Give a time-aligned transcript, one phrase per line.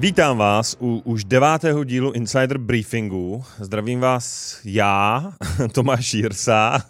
[0.00, 3.44] Vítám vás u už devátého dílu Insider Briefingu.
[3.58, 5.32] Zdravím vás já,
[5.72, 6.80] Tomáš Jirsa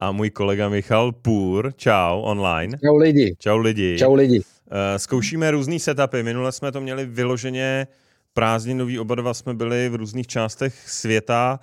[0.00, 1.72] a můj kolega Michal Půr.
[1.76, 2.78] Čau, online.
[2.84, 3.36] Čau lidi.
[3.38, 3.98] Čau lidi.
[3.98, 4.40] Čau lidi.
[4.70, 6.22] Eh, zkoušíme různý setupy.
[6.22, 7.86] Minule jsme to měli vyloženě
[8.34, 11.60] prázdninový, oba dva jsme byli v různých částech světa.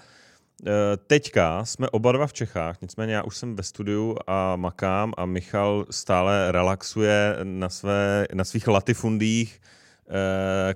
[0.66, 0.72] Eh,
[1.08, 5.26] teďka jsme oba dva v Čechách, nicméně já už jsem ve studiu a makám a
[5.26, 9.60] Michal stále relaxuje na, své, na svých latifundích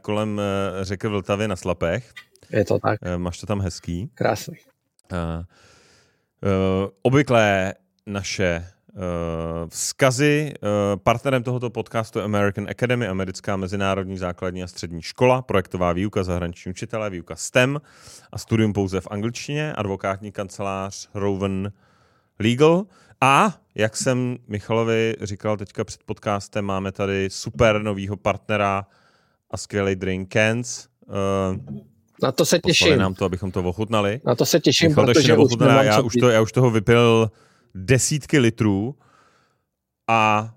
[0.02, 2.13] kolem eh, řeky Vltavy na Slapech.
[2.49, 2.99] Je to tak.
[3.02, 4.09] Eh, máš to tam hezký.
[4.13, 4.55] Krásný.
[7.02, 7.73] Obvyklé
[8.05, 8.67] naše
[9.67, 10.53] vzkazy.
[11.03, 16.70] Partnerem tohoto podcastu je American Academy, americká mezinárodní základní a střední škola, projektová výuka, zahraniční
[16.70, 17.81] učitelé, výuka STEM
[18.31, 21.72] a studium pouze v angličtině, advokátní kancelář Rowan
[22.39, 22.86] Legal.
[23.22, 28.88] A jak jsem Michalovi říkal teďka před podcastem, máme tady super novýho partnera
[29.52, 30.88] a skvělý drink cans.
[31.07, 31.77] Uh,
[32.23, 32.97] na to se těším.
[32.97, 34.21] nám to, abychom to ochutnali.
[34.25, 37.31] Na to se těším, Michal protože už já, já, už to, já už toho vypil
[37.75, 38.95] desítky litrů
[40.08, 40.53] a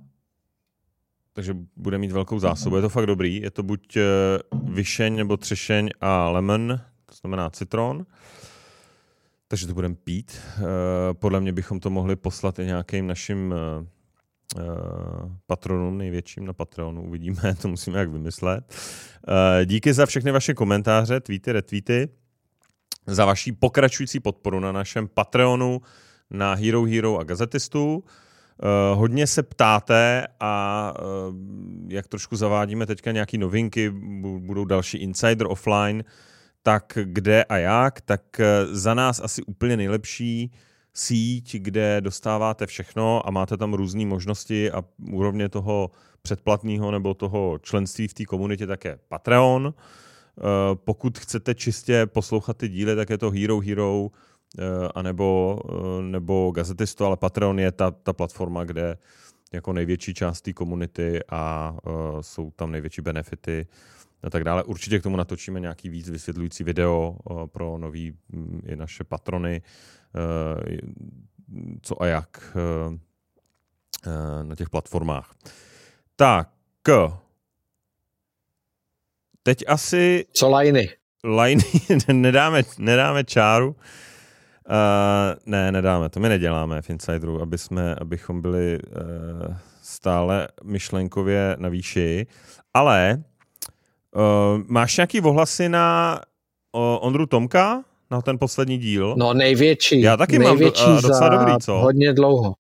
[1.33, 2.77] takže bude mít velkou zásobu.
[2.77, 3.43] Je to fakt dobrý.
[3.43, 8.07] Je to buď uh, vyšeň nebo třešeň a lemon, to znamená citron.
[9.49, 10.41] Takže to budeme pít.
[10.59, 10.65] Uh,
[11.13, 13.94] podle mě bychom to mohli poslat i nějakým našim uh, Eh,
[15.47, 17.03] patronům největším na Patreonu.
[17.03, 18.75] Uvidíme, to musíme jak vymyslet.
[19.29, 22.09] Eh, díky za všechny vaše komentáře, tweety, retweety,
[23.07, 25.81] za vaši pokračující podporu na našem Patreonu,
[26.31, 28.05] na Hero Hero a Gazetistu.
[28.63, 30.95] Uh, hodně se ptáte a
[31.89, 33.91] jak trošku zavádíme teďka nějaké novinky,
[34.39, 36.05] budou další Insider offline,
[36.63, 38.23] tak kde a jak, tak
[38.73, 40.53] za nás asi úplně nejlepší
[40.95, 45.91] síť, kde dostáváte všechno a máte tam různé možnosti a úrovně toho
[46.23, 49.75] předplatného nebo toho členství v té komunitě, tak je Patreon.
[49.75, 50.43] Eh,
[50.75, 54.11] pokud chcete čistě poslouchat ty díly, tak je to Hero Hero
[54.59, 54.63] eh,
[54.95, 58.99] anebo, eh, nebo Gazetisto, ale Patreon je ta, ta platforma, kde
[59.53, 61.77] jako největší část té komunity a
[62.21, 63.67] jsou tam největší benefity
[64.23, 64.63] a tak dále.
[64.63, 69.63] Určitě k tomu natočíme nějaký víc vysvětlující video pro nový mm, i naše patrony.
[70.17, 70.77] Eh,
[71.83, 72.99] co a jak eh,
[74.07, 75.35] eh, na těch platformách.
[76.17, 76.49] Tak,
[79.43, 80.27] teď asi...
[80.33, 80.89] Co lajny?
[81.25, 81.65] Lajny
[82.13, 83.77] nedáme, nedáme čáru.
[84.69, 91.57] Uh, ne, nedáme, to my neděláme v Insideru, aby jsme, abychom byli uh, stále myšlenkově
[91.59, 92.27] na výši.
[92.75, 93.23] Ale
[94.15, 94.23] uh,
[94.67, 96.21] máš nějaký ohlasy na
[96.73, 97.85] uh, Ondru Tomka?
[98.11, 99.15] Na ten poslední díl.
[99.19, 100.01] No největší.
[100.01, 101.73] Já taky největší mám do, docela dobrý, co?
[101.73, 102.55] hodně dlouho.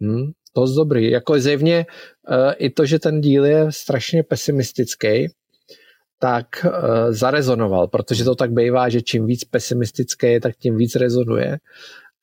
[0.00, 1.10] Hm, to je dobrý.
[1.10, 1.86] Jako zjevně
[2.28, 5.28] uh, i to, že ten díl je strašně pesimistický,
[6.18, 6.70] tak uh,
[7.10, 11.58] zarezonoval, protože to tak bývá, že čím víc pesimistické je, tak tím víc rezonuje.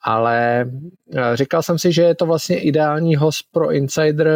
[0.04, 4.28] Ale uh, říkal jsem si, že je to vlastně ideální host pro Insider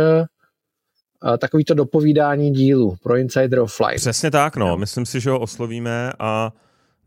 [1.24, 3.97] uh, takový to dopovídání dílu pro Insider Offline.
[3.97, 4.78] Přesně tak, no.
[4.78, 6.52] Myslím si, že ho oslovíme a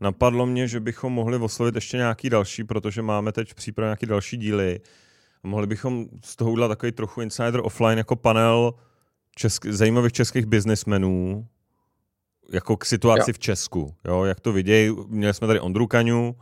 [0.01, 4.05] Napadlo mě, že bychom mohli oslovit ještě nějaký další, protože máme teď v přípravě nějaký
[4.05, 4.79] další díly.
[5.43, 8.73] Mohli bychom z toho udělat takový trochu insider offline jako panel
[9.37, 11.47] česk- zajímavých českých biznismenů
[12.51, 13.33] jako k situaci jo.
[13.33, 13.95] v Česku.
[14.05, 16.35] Jo, jak to vidějí, měli jsme tady Ondru Kaňu,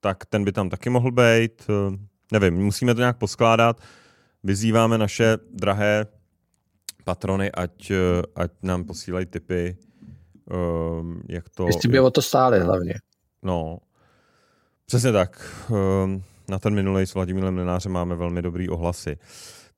[0.00, 1.66] tak ten by tam taky mohl být.
[2.32, 3.80] Nevím, musíme to nějak poskládat.
[4.42, 6.06] Vyzýváme naše drahé
[7.04, 7.92] patrony, ať,
[8.36, 9.76] ať nám posílají tipy
[10.50, 11.66] Um, jak to...
[11.66, 12.94] Jestli by o to stále hlavně.
[13.42, 13.78] No,
[14.86, 15.52] přesně tak.
[16.04, 19.18] Um, na ten minulý s Vladimírem Lenářem máme velmi dobrý ohlasy.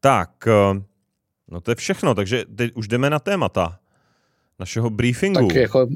[0.01, 0.31] Tak,
[0.71, 0.85] um,
[1.49, 3.79] no to je všechno, takže teď už jdeme na témata
[4.59, 5.49] našeho briefingu.
[5.49, 5.89] Tak jako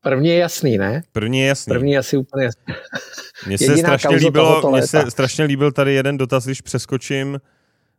[0.00, 1.02] první je jasný, ne?
[1.12, 1.70] První je jasný.
[1.70, 2.74] První je asi úplně jasný.
[3.46, 7.40] Mně se, strašně líbilo, mně se strašně líbil tady jeden dotaz, když přeskočím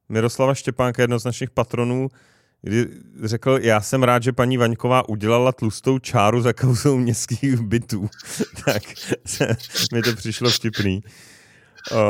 [0.09, 2.09] Miroslava Štěpánka, jedno z našich patronů,
[2.61, 2.88] kdy
[3.23, 8.09] řekl, já jsem rád, že paní Vaňková udělala tlustou čáru za kauzou městských bytů.
[8.65, 8.83] tak
[9.94, 11.03] mi to přišlo vtipný.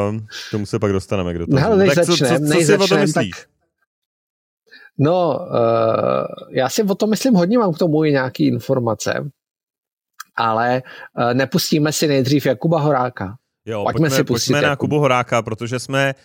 [0.10, 2.88] Um, tomu se pak dostaneme, kdo to no, než Tak co, co, co si o
[2.88, 3.36] tom myslíš?
[3.36, 3.48] Tak...
[4.98, 9.30] No, uh, já si o tom myslím hodně, mám k tomu i nějaké informace,
[10.36, 10.84] ale
[11.18, 13.38] uh, nepustíme si nejdřív Jakuba Horáka.
[13.66, 16.16] Jo, pojďme, pojďme si pustit pojďme na Kubu Horáka, protože jsme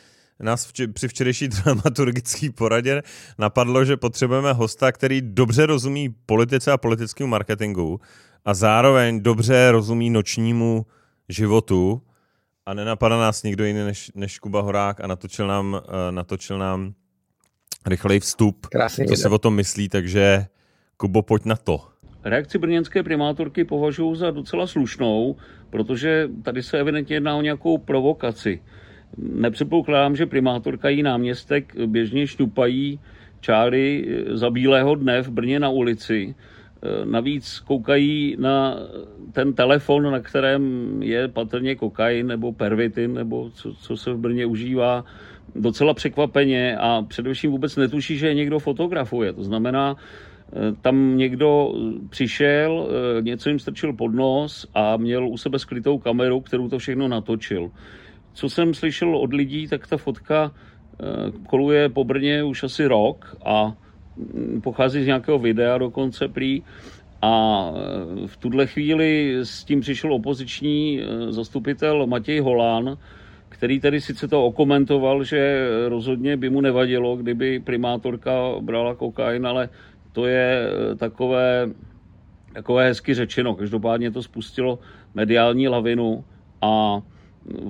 [0.41, 3.03] nás vč- při včerejší dramaturgické poradě
[3.39, 8.01] napadlo, že potřebujeme hosta, který dobře rozumí politice a politickému marketingu
[8.45, 10.87] a zároveň dobře rozumí nočnímu
[11.29, 12.03] životu
[12.67, 16.95] a nenapadá nás nikdo jiný než, než Kuba Horák a natočil nám, uh, natočil nám
[17.87, 20.47] rychlej vstup, Krásný co si o tom myslí, takže
[20.97, 21.81] Kubo, pojď na to.
[22.25, 25.37] reakci brněnské primátorky považuji za docela slušnou,
[25.71, 28.63] protože tady se evidentně jedná o nějakou provokaci.
[29.19, 33.01] Nepředpokládám, že primátorka i náměstek běžně šňupají
[33.41, 36.35] čáry za bílého dne v Brně na ulici.
[37.05, 38.77] Navíc koukají na
[39.33, 40.63] ten telefon, na kterém
[41.03, 45.05] je patrně kokain nebo pervitin, nebo co, co se v Brně užívá,
[45.55, 49.33] docela překvapeně a především vůbec netuší, že je někdo fotografuje.
[49.33, 49.97] To znamená,
[50.53, 51.75] Eh, tam někdo
[52.11, 52.89] přišel,
[53.19, 57.09] eh, něco jim strčil pod nos a měl u sebe skrytou kameru, kterou to všechno
[57.09, 57.71] natočil.
[58.35, 61.05] Co jsem slyšel od lidí, tak ta fotka eh,
[61.47, 63.77] koluje po Brně už asi rok a
[64.17, 66.63] mm, pochází z nějakého videa dokonce prý.
[67.23, 67.71] A
[68.27, 71.01] v tuhle chvíli s tím přišel opoziční
[71.31, 72.99] zastupitel Matěj Holán,
[73.49, 79.69] který tedy sice to okomentoval, že rozhodně by mu nevadilo, kdyby primátorka brala kokain, ale
[80.13, 81.69] to je eh, takové,
[82.53, 83.55] takové hezky řečeno.
[83.55, 84.79] Každopádně to spustilo
[85.15, 86.25] mediální lavinu
[86.63, 87.01] a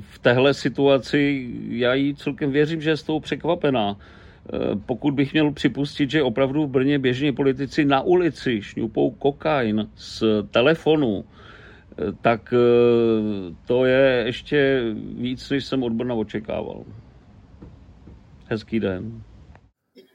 [0.00, 3.96] v téhle situaci já jí celkem věřím, že je z toho překvapená.
[3.98, 9.90] Eh, pokud bych měl připustit, že opravdu v Brně běžně politici na ulici šňupou kokain
[9.96, 12.54] z telefonu, eh, tak
[13.66, 14.84] to je ještě
[15.16, 16.84] víc, než jsem od Brna očekával.
[18.46, 19.22] Hezký den.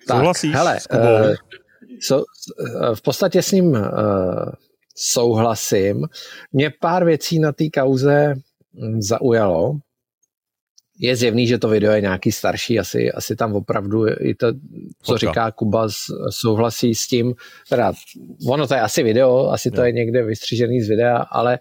[0.08, 1.36] Tak, Souhlasíš hele, s Uh,
[2.02, 2.26] So,
[2.96, 3.80] v podstatě s ním uh,
[4.96, 6.08] souhlasím.
[6.52, 8.34] Mě pár věcí na té kauze
[9.00, 9.74] zaujalo.
[11.02, 14.54] Je zjevný, že to video je nějaký starší, asi, asi tam opravdu i to,
[15.02, 15.18] co Fotka.
[15.18, 15.88] říká Kuba,
[16.30, 17.34] souhlasí s tím.
[17.70, 17.94] Teda,
[18.50, 21.60] ono to je asi video, asi to je někde vystřížený z videa, ale...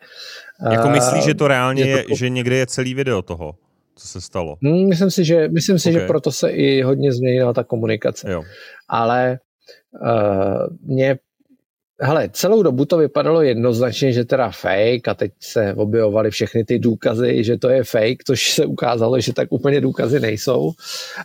[0.71, 2.11] Jako myslíš, že to reálně je, to...
[2.11, 3.55] je, že někde je celý video toho?
[3.97, 4.57] co se stalo?
[4.63, 6.01] Hmm, myslím si, že, myslím si, okay.
[6.01, 8.33] že proto se i hodně změnila ta komunikace.
[8.33, 8.43] Jo.
[8.89, 9.39] Ale
[10.03, 11.19] Uh, mě
[12.01, 16.79] Hele, celou dobu to vypadalo jednoznačně, že teda fake a teď se objevovaly všechny ty
[16.79, 20.73] důkazy, že to je fake, což se ukázalo, že tak úplně důkazy nejsou,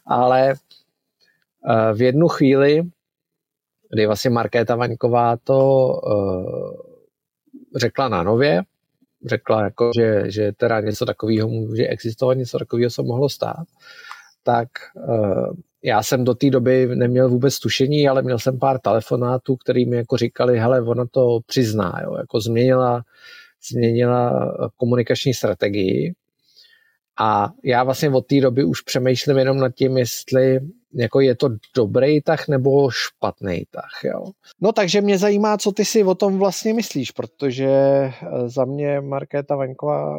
[0.05, 2.81] ale uh, v jednu chvíli,
[3.93, 6.73] kdy vlastně Markéta Vaňková to uh,
[7.75, 8.61] řekla na nově,
[9.25, 13.65] řekla jako, že, že teda něco takového může existovat, něco takového se mohlo stát,
[14.43, 19.55] tak uh, já jsem do té doby neměl vůbec tušení, ale měl jsem pár telefonátů,
[19.55, 23.01] který mi jako říkali, hele, ona to přizná, jo, jako změnila,
[23.71, 26.13] změnila komunikační strategii
[27.19, 30.59] a já vlastně od té doby už přemýšlím jenom nad tím, jestli
[30.93, 34.03] jako je to dobrý tah nebo špatný tah.
[34.03, 34.23] Jo.
[34.61, 37.69] No takže mě zajímá, co ty si o tom vlastně myslíš, protože
[38.45, 40.17] za mě Markéta Vaňková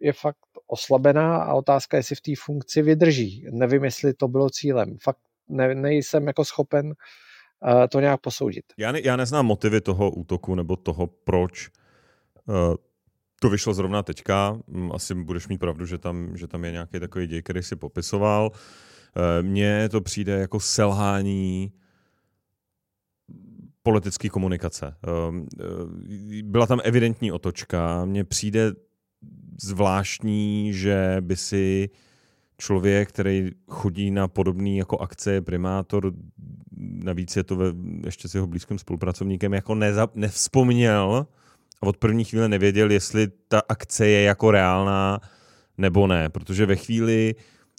[0.00, 3.46] je fakt oslabená a otázka, jestli v té funkci vydrží.
[3.52, 4.96] Nevím, jestli to bylo cílem.
[5.02, 5.18] Fakt
[5.48, 6.92] ne, nejsem jako schopen uh,
[7.90, 8.64] to nějak posoudit.
[8.78, 11.70] Já, ne, já neznám motivy toho útoku nebo toho, proč
[12.46, 12.74] uh,
[13.40, 14.58] to vyšlo zrovna teďka.
[14.66, 17.76] Mm, asi budeš mít pravdu, že tam, že tam je nějaký takový děj, který si
[17.76, 18.50] popisoval.
[18.50, 21.72] Uh, mně to přijde jako selhání
[23.82, 24.96] politické komunikace.
[26.42, 28.04] Byla tam evidentní otočka.
[28.04, 28.72] Mně přijde
[29.62, 31.90] zvláštní, že by si
[32.58, 36.12] člověk, který chodí na podobný jako akce, primátor,
[37.04, 37.66] navíc je to ve,
[38.04, 41.26] ještě s jeho blízkým spolupracovníkem, jako neza, nevzpomněl
[41.82, 45.20] a od první chvíle nevěděl, jestli ta akce je jako reálná
[45.78, 47.34] nebo ne, protože ve chvíli,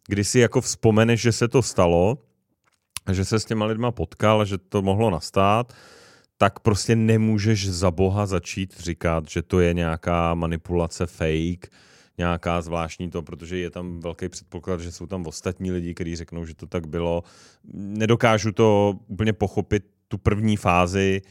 [0.07, 2.17] kdy si jako vzpomeneš, že se to stalo,
[3.11, 5.73] že se s těma lidma potkal, že to mohlo nastat,
[6.37, 11.71] tak prostě nemůžeš za boha začít říkat, že to je nějaká manipulace fake,
[12.17, 16.45] nějaká zvláštní to, protože je tam velký předpoklad, že jsou tam ostatní lidi, kteří řeknou,
[16.45, 17.23] že to tak bylo.
[17.73, 21.21] Nedokážu to úplně pochopit, tu první fázi,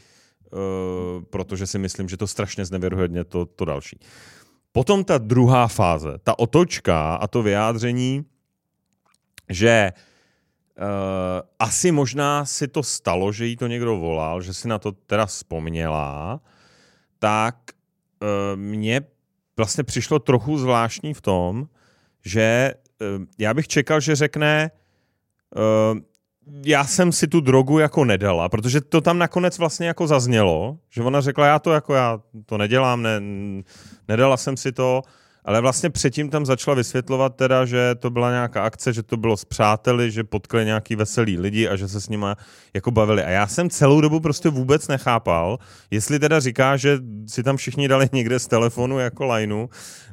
[0.51, 3.99] uh, protože si myslím, že to strašně znevěrohodně to, to další.
[4.71, 8.25] Potom ta druhá fáze, ta otočka a to vyjádření,
[9.49, 10.14] že uh,
[10.79, 10.87] Uh,
[11.59, 15.25] asi možná si to stalo, že jí to někdo volal, že si na to teda
[15.25, 16.39] vzpomněla,
[17.19, 17.55] tak
[18.21, 18.27] uh,
[18.59, 19.01] mně
[19.57, 21.67] vlastně přišlo trochu zvláštní v tom,
[22.25, 24.71] že uh, já bych čekal, že řekne
[25.55, 25.99] uh,
[26.65, 31.03] já jsem si tu drogu jako nedala, protože to tam nakonec vlastně jako zaznělo, že
[31.03, 33.21] ona řekla, já to jako já to nedělám, ne,
[34.07, 35.01] nedala jsem si to,
[35.45, 39.37] ale vlastně předtím tam začala vysvětlovat teda, že to byla nějaká akce, že to bylo
[39.37, 42.35] s přáteli, že potkali nějaký veselý lidi a že se s nima
[42.73, 43.23] jako bavili.
[43.23, 45.57] A já jsem celou dobu prostě vůbec nechápal,
[45.91, 49.67] jestli teda říká, že si tam všichni dali někde z telefonu jako lineu,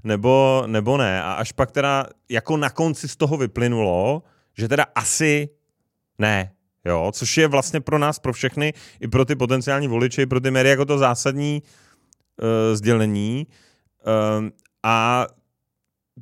[0.05, 1.23] nebo, nebo ne.
[1.23, 4.23] A až pak teda jako na konci z toho vyplynulo,
[4.59, 5.49] že teda asi
[6.19, 6.53] ne,
[6.85, 10.41] Jo, což je vlastně pro nás, pro všechny, i pro ty potenciální voliče, i pro
[10.41, 13.47] ty média jako to zásadní uh, sdělení.
[14.41, 14.49] Uh,
[14.83, 15.27] a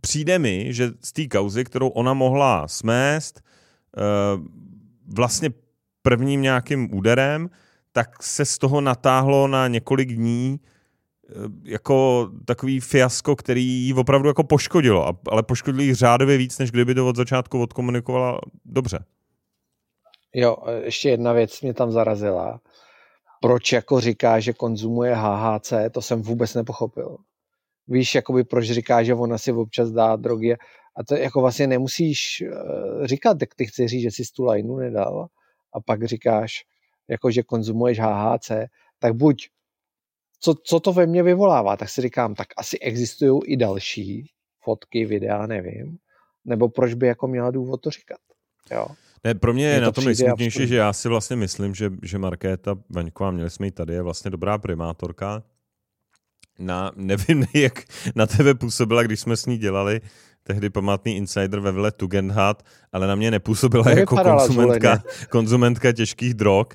[0.00, 3.40] přijde mi, že z té kauzy, kterou ona mohla smést,
[3.96, 4.46] uh,
[5.14, 5.50] vlastně
[6.02, 7.50] prvním nějakým úderem,
[7.92, 10.60] tak se z toho natáhlo na několik dní
[11.64, 16.94] jako takový fiasko, který ji opravdu jako poškodilo, ale poškodilo jí řádově víc, než kdyby
[16.94, 19.04] to od začátku odkomunikovala dobře.
[20.34, 22.60] Jo, ještě jedna věc mě tam zarazila.
[23.40, 27.16] Proč jako říká, že konzumuje HHC, to jsem vůbec nepochopil.
[27.90, 30.56] Víš, jakoby proč říká, že ona si občas dá drogy
[30.96, 34.76] a to jako vlastně nemusíš eh, říkat, tak ty chci říct, že si tu lajnu
[34.76, 35.26] nedal
[35.74, 36.52] a pak říkáš,
[37.08, 38.50] jako že konzumuješ HHC,
[38.98, 39.48] tak buď
[40.40, 44.30] co, co to ve mně vyvolává, tak si říkám, tak asi existují i další
[44.62, 45.96] fotky, videa, nevím,
[46.44, 48.18] nebo proč by jako měla důvod to říkat.
[48.70, 48.86] Jo.
[49.24, 52.18] Ne, pro mě je, je na tom nejsmutnější, že já si vlastně myslím, že, že
[52.18, 55.42] Markéta Vaňková, měli jsme ji tady, je vlastně dobrá primátorka.
[56.60, 60.00] Na, nevím, jak na tebe působila, když jsme s ní dělali
[60.42, 62.62] tehdy památný insider ve vile Tugendhat,
[62.92, 66.66] ale na mě nepůsobila jako konzumentka, konzumentka těžkých drog.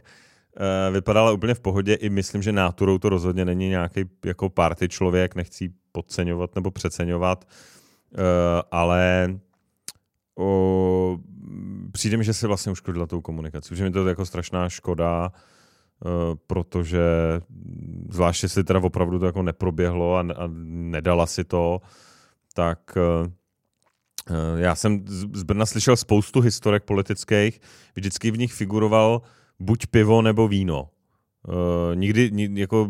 [0.59, 4.89] Uh, vypadala úplně v pohodě i myslím, že náturou to rozhodně není nějaký jako party
[4.89, 7.45] člověk, nechci podceňovat nebo přeceňovat,
[8.11, 8.19] uh,
[8.71, 9.35] ale
[10.37, 11.17] o,
[11.91, 15.31] přijde mi, že se vlastně uškodila tou komunikací, že mi to je jako strašná škoda,
[16.47, 17.01] protože
[18.09, 21.81] zvláště si teda opravdu to jako neproběhlo a, a nedala si to,
[22.53, 23.27] tak uh,
[24.59, 27.61] já jsem z Brna slyšel spoustu historek politických,
[27.95, 29.21] vždycky v nich figuroval
[29.59, 30.89] buď pivo nebo víno.
[31.95, 32.89] Nikdy, jako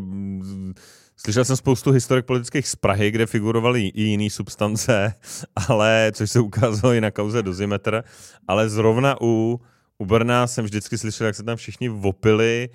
[1.17, 5.13] Slyšel jsem spoustu historik politických z Prahy, kde figurovaly i jiné substance,
[5.67, 8.03] ale, což se ukázalo i na kauze dozimetr,
[8.47, 9.61] ale zrovna u,
[9.97, 12.69] u Brna jsem vždycky slyšel, jak se tam všichni vopili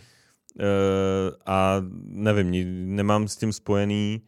[1.46, 2.50] a nevím,
[2.96, 4.22] nemám s tím spojený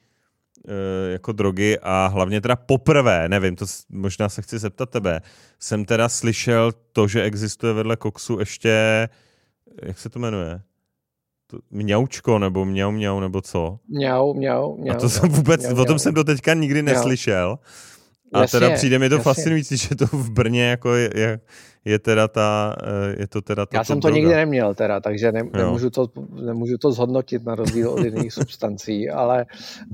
[0.64, 0.72] uh,
[1.12, 5.20] jako drogy a hlavně teda poprvé, nevím, to možná se chci zeptat tebe,
[5.58, 9.08] jsem teda slyšel to, že existuje vedle koksu ještě
[9.82, 10.60] jak se to jmenuje?
[11.70, 13.78] Mňaučko nebo mňau mňau nebo co?
[13.88, 14.96] Mňau, mňau, mňau.
[14.96, 15.98] A to jsem vůbec, mňau, o tom mňau.
[15.98, 16.94] jsem do teďka nikdy mňau.
[16.94, 17.58] neslyšel.
[18.32, 19.24] A jasně, teda přijde mi to jasně.
[19.24, 21.40] fascinující, že to v Brně jako je, je,
[21.84, 24.20] je teda ta, eh, je to teda ta Já jsem to droga.
[24.20, 26.08] nikdy neměl teda, takže ne, nemůžu, to,
[26.42, 29.46] nemůžu to zhodnotit na rozdíl od jiných substancí, ale...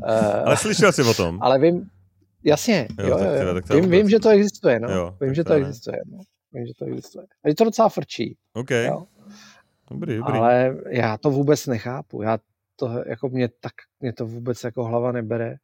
[0.08, 0.12] Uh,
[0.44, 1.38] ale slyšel jsi o tom?
[1.42, 1.88] Ale vím,
[2.44, 3.80] jasně, jo, jo, jo, jo.
[3.80, 4.90] Vím, vím, že to existuje, no.
[4.90, 5.58] Jo, vím, že to ne.
[5.58, 6.18] existuje, no.
[6.52, 7.26] Vím, že to existuje.
[7.44, 8.36] A je to docela frčí.
[8.54, 8.70] OK.
[8.70, 9.06] Jo.
[9.90, 10.38] Dobrý, dobrý.
[10.38, 12.22] Ale já to vůbec nechápu.
[12.22, 12.38] Já
[12.76, 15.56] to, jako mě, tak, mě to vůbec jako hlava nebere.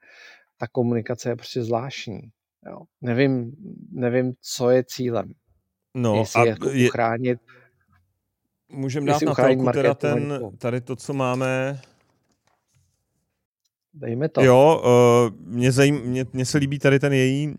[0.59, 2.21] Ta komunikace je prostě zvláštní.
[2.67, 2.79] Jo.
[3.01, 3.53] Nevím,
[3.93, 5.33] nevím, co je cílem.
[5.95, 7.39] No, Jestli a jako je, uchránit
[8.69, 11.81] Můžeme dát na telku teda ten, tady to, co máme
[13.95, 14.45] Dejme to.
[14.45, 17.55] Jo, uh, mě, zajím, mě, mě se líbí tady ten její, uh,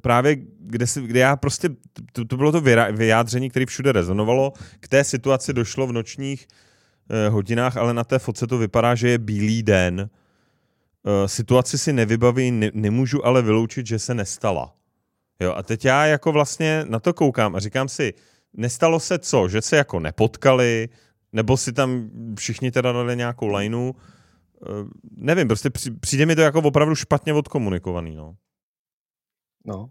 [0.00, 1.68] právě kde, si, kde já prostě,
[2.12, 2.60] to, to bylo to
[2.92, 6.46] vyjádření, které všude rezonovalo, k té situaci došlo v nočních
[7.10, 10.00] uh, hodinách, ale na té fotce to vypadá, že je bílý den.
[10.00, 14.74] Uh, situaci si nevybaví, ne, nemůžu ale vyloučit, že se nestala.
[15.40, 18.14] Jo, a teď já jako vlastně na to koukám a říkám si,
[18.52, 20.88] nestalo se co, že se jako nepotkali,
[21.32, 23.92] nebo si tam všichni teda dali nějakou lineu,
[24.68, 24.84] Eh,
[25.16, 28.34] nevím, prostě přijde mi to jako opravdu špatně odkomunikovaný, no.
[29.66, 29.86] No,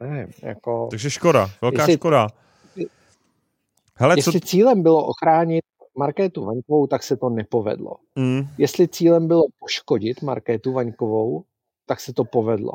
[0.00, 0.86] nevím, jako...
[0.90, 2.28] Takže škoda, velká jestli, škoda.
[3.94, 4.46] Hele, jestli co...
[4.46, 5.64] cílem bylo ochránit
[5.98, 7.96] Markétu Vaňkovou, tak se to nepovedlo.
[8.16, 8.42] Mm.
[8.58, 11.44] Jestli cílem bylo poškodit Markétu Vaňkovou,
[11.86, 12.72] tak se to povedlo.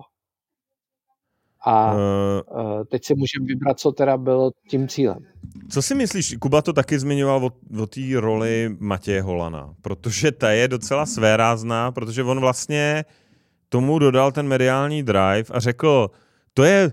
[1.66, 2.00] A uh,
[2.92, 5.18] teď si můžeme vybrat, co teda bylo tím cílem.
[5.70, 10.52] Co si myslíš, Kuba to taky zmiňoval o, o té roli Matěje Holana, protože ta
[10.52, 13.06] je docela svérázná, protože on vlastně
[13.70, 16.12] tomu dodal ten mediální drive a řekl,
[16.54, 16.92] to je,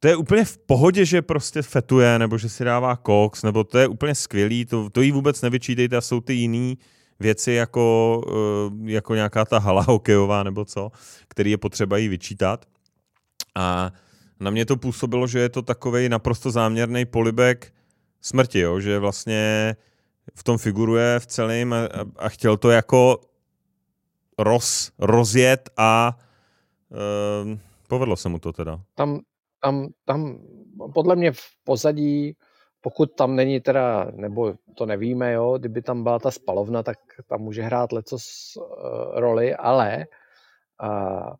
[0.00, 3.78] to je úplně v pohodě, že prostě fetuje, nebo že si dává koks, nebo to
[3.78, 6.78] je úplně skvělý, to, to jí vůbec nevyčítejte a jsou ty jiný
[7.20, 10.90] věci jako, eh, jako nějaká ta hala hokejová nebo co,
[11.28, 12.66] který je potřeba jí vyčítat.
[13.54, 13.90] A
[14.40, 17.72] na mě to působilo, že je to takový naprosto záměrný polibek
[18.20, 18.80] smrti, jo?
[18.80, 19.76] že vlastně
[20.34, 23.20] v tom figuruje v celém a, a chtěl to jako
[24.38, 26.18] roz, rozjet a
[26.92, 28.80] e, povedlo se mu to teda.
[28.94, 29.20] Tam,
[29.60, 30.38] tam, tam
[30.94, 32.36] podle mě v pozadí,
[32.80, 37.40] pokud tam není teda, nebo to nevíme, jo, kdyby tam byla ta spalovna, tak tam
[37.40, 38.62] může hrát leco uh,
[39.20, 40.06] roli, ale
[40.82, 41.34] uh,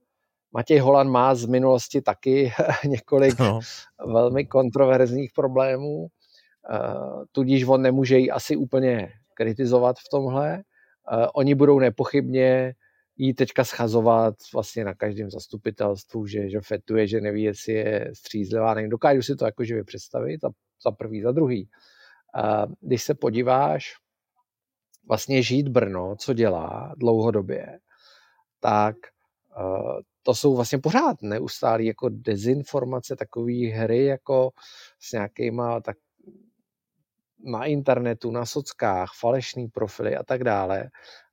[0.56, 2.52] Matěj Holan má z minulosti taky
[2.86, 3.60] několik no.
[4.06, 6.06] velmi kontroverzních problémů.
[7.32, 10.62] tudíž on nemůže ji asi úplně kritizovat v tomhle.
[11.34, 12.74] Oni budou nepochybně
[13.16, 18.74] jí teďka schazovat vlastně na každém zastupitelstvu, že, že fetuje, že neví, jestli je střízlivá.
[18.74, 20.48] Nevím, dokážu si to jakože představit, za,
[20.84, 21.68] za prvý, za druhý.
[22.80, 23.94] Když se podíváš
[25.08, 27.78] vlastně žít Brno, co dělá dlouhodobě,
[28.60, 28.96] tak
[30.26, 34.50] to jsou vlastně pořád neustálý jako dezinformace, takové hry jako
[35.00, 35.96] s nějakýma tak
[37.44, 40.90] na internetu, na sockách, falešný profily a tak dále.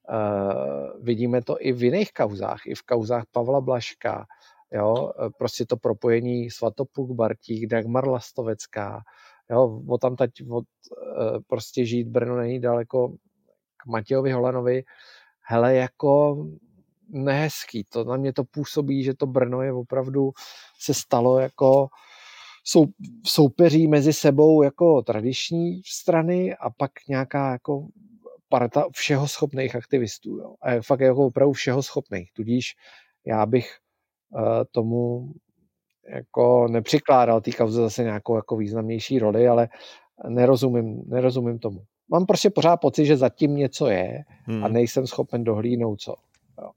[0.10, 4.26] Uh, vidíme to i v jiných kauzách, i v kauzách Pavla Blaška,
[4.72, 9.02] jo, prostě to propojení Svatopluk Bartík, Dagmar Lastovecká,
[9.50, 13.10] jo, o tam tať, od, uh, prostě žít Brno není daleko
[13.78, 14.84] k Matějovi Holanovi,
[15.42, 16.36] hele, jako
[17.10, 17.84] nehezký.
[17.90, 20.32] To na mě to působí, že to Brno je opravdu
[20.80, 21.88] se stalo jako
[22.64, 22.86] sou,
[23.26, 27.88] soupeří mezi sebou jako tradiční strany a pak nějaká jako
[28.50, 30.38] parta všeho schopných aktivistů.
[30.38, 30.56] Jo.
[30.62, 32.32] A je fakt jako opravdu všeho schopných.
[32.34, 32.76] Tudíž
[33.26, 33.78] já bych
[34.30, 34.42] uh,
[34.72, 35.32] tomu
[36.10, 39.70] jako nepřikládal té kauze zase nějakou jako významnější roli, ale
[40.28, 41.84] nerozumím, nerozumím tomu
[42.14, 44.64] mám prostě pořád pocit, že zatím něco je hmm.
[44.64, 46.16] a nejsem schopen dohlídnout co.
[46.62, 46.72] Jo.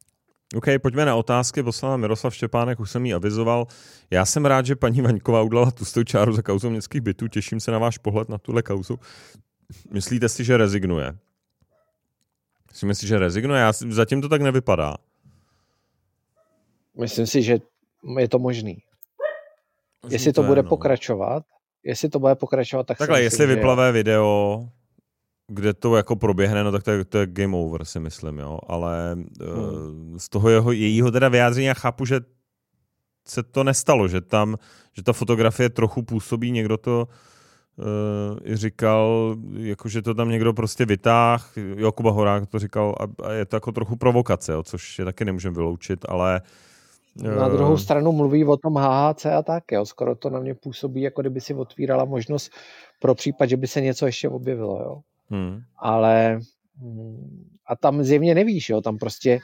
[0.55, 1.63] OK, pojďme na otázky.
[1.63, 3.67] Poslala Miroslav Štěpánek, už jsem jí avizoval.
[4.11, 7.29] Já jsem rád, že paní Vaňková udělala tu čáru za kauzou městských bytů.
[7.29, 8.99] Těším se na váš pohled na tuhle kauzu.
[9.93, 11.17] Myslíte si, že rezignuje?
[12.71, 13.61] Myslíme si, že rezignuje?
[13.61, 14.97] Já, zatím to tak nevypadá.
[17.01, 17.59] Myslím si, že
[18.19, 18.83] je to možný.
[20.03, 20.69] Možný jestli to, to bude no.
[20.69, 21.43] pokračovat,
[21.85, 24.69] jestli to bude pokračovat, tak Takhle, jestli vyplavé video,
[25.49, 28.59] kde to jako proběhne, no tak to je, to je game over, si myslím, jo.
[28.67, 30.19] Ale hmm.
[30.19, 32.21] z toho jeho, jejího teda vyjádření já chápu, že
[33.29, 34.57] se to nestalo, že tam,
[34.93, 37.09] že ta fotografie trochu působí, někdo to
[37.77, 43.33] uh, říkal, jako že to tam někdo prostě vytáh, Jakuba Horák to říkal a, a
[43.33, 46.41] je to jako trochu provokace, jo, což je taky nemůžeme vyloučit, ale
[47.23, 49.87] na druhou stranu mluví o tom HHC a tak, jo.
[49.87, 52.53] skoro to na mě působí, jako kdyby si otvírala možnost
[53.01, 54.83] pro případ, že by se něco ještě objevilo.
[54.83, 55.01] Jo.
[55.29, 55.61] Hmm.
[55.79, 56.41] Ale
[56.81, 59.41] mm, a tam zjevně nevíš, jo, tam prostě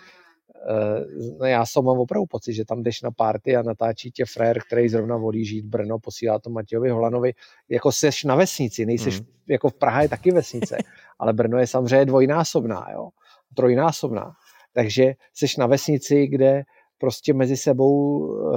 [1.38, 4.62] no já jsem mám opravdu pocit, že tam jdeš na party a natáčí tě frér,
[4.66, 7.32] který zrovna volí žít Brno, posílá to Matějovi Holanovi,
[7.68, 9.26] jako seš na vesnici, nejseš, hmm.
[9.48, 10.76] jako v Praha je taky vesnice,
[11.18, 13.08] ale Brno je samozřejmě dvojnásobná, jo,
[13.54, 14.32] trojnásobná,
[14.74, 16.62] takže seš na vesnici, kde
[16.98, 18.56] prostě mezi sebou uh,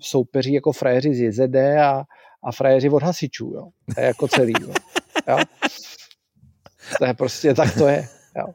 [0.00, 2.02] soupeří jako frajeři z JZD a,
[2.44, 4.72] a frajeři od hasičů, jo, to je jako celý, jo.
[5.28, 5.38] jo.
[6.98, 8.08] To je prostě, tak to je.
[8.36, 8.46] Jo.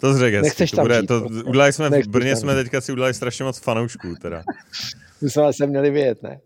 [0.00, 1.42] To řekl Nechceš to bude, to, prostě.
[1.42, 4.42] udělali jsme, v Brně jsme teďka si udělali strašně moc fanoušků, teda.
[5.20, 6.40] My jsme se měli vědět, ne?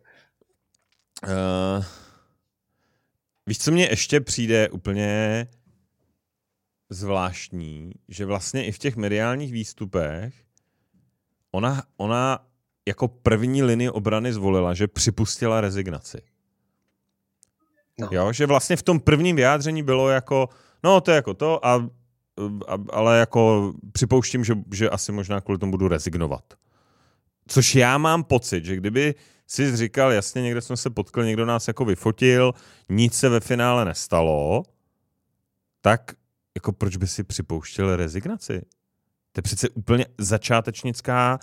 [1.22, 1.84] Uh,
[3.46, 5.46] víš, co mně ještě přijde úplně
[6.90, 10.34] zvláštní, že vlastně i v těch mediálních výstupech
[11.50, 12.46] ona, ona
[12.88, 16.22] jako první linii obrany zvolila, že připustila rezignaci.
[17.98, 18.08] No.
[18.12, 20.48] Jo, že vlastně v tom prvním vyjádření bylo jako,
[20.84, 21.74] no to je jako to, a,
[22.68, 26.44] a, ale jako připouštím, že, že asi možná kvůli tomu budu rezignovat.
[27.48, 29.14] Což já mám pocit, že kdyby
[29.46, 32.52] si říkal, jasně, někde jsme se potkli, někdo nás jako vyfotil,
[32.88, 34.62] nic se ve finále nestalo,
[35.80, 36.12] tak
[36.54, 38.60] jako proč by si připouštěl rezignaci?
[39.32, 41.38] To je přece úplně začátečnická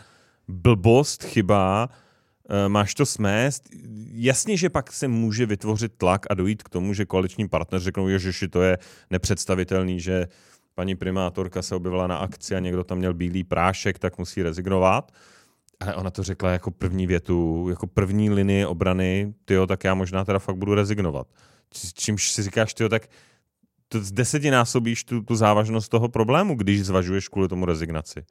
[0.47, 1.89] blbost, chyba,
[2.67, 3.63] máš to smést.
[4.11, 8.09] Jasně, že pak se může vytvořit tlak a dojít k tomu, že koaliční partner řeknou,
[8.17, 8.77] že to je
[9.09, 10.27] nepředstavitelný, že
[10.75, 15.11] paní primátorka se objevila na akci a někdo tam měl bílý prášek, tak musí rezignovat.
[15.79, 20.25] Ale ona to řekla jako první větu, jako první linii obrany, tyjo, tak já možná
[20.25, 21.27] teda fakt budu rezignovat.
[21.93, 23.07] Čímž si říkáš, tyjo, tak
[23.87, 28.25] to z desetinásobíš tu, tu závažnost toho problému, když zvažuješ kvůli tomu rezignaci.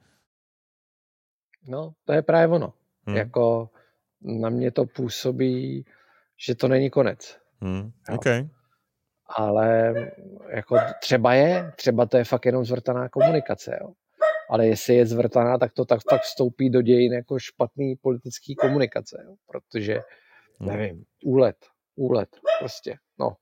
[1.68, 2.72] No, to je právě ono.
[3.06, 3.16] Hmm.
[3.16, 3.70] Jako
[4.20, 5.84] na mě to působí,
[6.46, 7.38] že to není konec.
[7.60, 8.48] Hmm, okay.
[9.36, 9.94] Ale
[10.48, 13.78] jako třeba je, třeba to je fakt jenom zvrtaná komunikace.
[13.80, 13.88] Jo.
[14.50, 19.22] Ale jestli je zvrtaná, tak to tak, tak vstoupí do dějin jako špatný politický komunikace.
[19.24, 19.34] Jo.
[19.46, 20.00] Protože,
[20.60, 20.68] hmm.
[20.68, 21.56] nevím, úlet,
[21.96, 22.28] úlet,
[22.60, 23.36] prostě, no.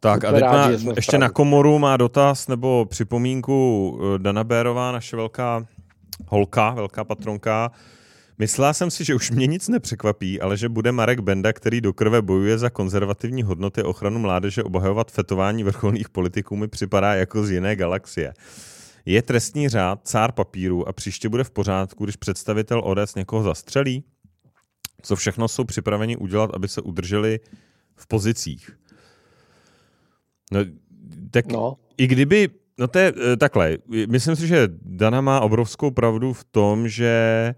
[0.00, 5.16] Tak a teď má, ještě na komoru má dotaz nebo připomínku eh, Dana Bérová, naše
[5.16, 5.66] velká
[6.28, 7.70] holka, velká patronka.
[8.38, 11.92] Myslela jsem si, že už mě nic nepřekvapí, ale že bude Marek Benda, který do
[11.92, 17.50] krve bojuje za konzervativní hodnoty ochranu mládeže, obhajovat fetování vrcholných politiků mi připadá jako z
[17.50, 18.34] jiné galaxie.
[19.06, 24.04] Je trestní řád cár papíru a příště bude v pořádku, když představitel ODS někoho zastřelí?
[25.02, 27.40] Co všechno jsou připraveni udělat, aby se udrželi
[27.96, 28.78] v pozicích?
[30.52, 30.60] No,
[31.30, 31.76] tak no.
[31.96, 36.44] i kdyby, no to je eh, takhle, myslím si, že Dana má obrovskou pravdu v
[36.44, 37.54] tom, že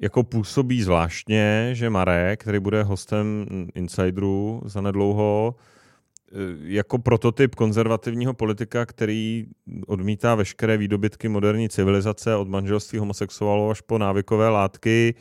[0.00, 8.34] jako působí zvláštně, že Marek, který bude hostem Insideru za nedlouho, eh, jako prototyp konzervativního
[8.34, 9.46] politika, který
[9.86, 15.14] odmítá veškeré výdobytky moderní civilizace od manželství homosexuálů až po návykové látky,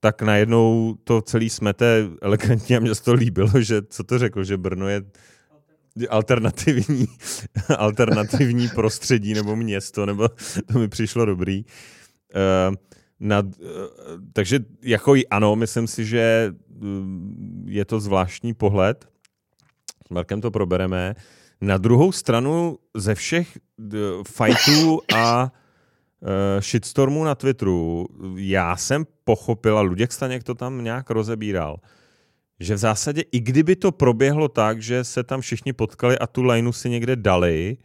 [0.00, 4.56] tak najednou to celý smete elegantně a mě to líbilo, že co to řekl, že
[4.56, 5.02] Brno je
[6.10, 7.06] alternativní,
[7.78, 10.28] alternativní prostředí nebo město, nebo
[10.72, 11.64] to mi přišlo dobrý.
[12.34, 12.74] Uh,
[13.22, 13.66] nad, uh,
[14.32, 16.88] takže jako ano, myslím si, že uh,
[17.64, 19.08] je to zvláštní pohled.
[20.06, 21.14] S Markem to probereme.
[21.60, 23.58] Na druhou stranu ze všech
[24.26, 25.52] fightů a
[26.20, 28.06] uh, shitstormů na Twitteru,
[28.36, 31.76] já jsem pochopila, Luděk Staněk to tam nějak rozebíral,
[32.60, 36.42] že v zásadě i kdyby to proběhlo tak, že se tam všichni potkali a tu
[36.42, 37.76] lineu si někde dali,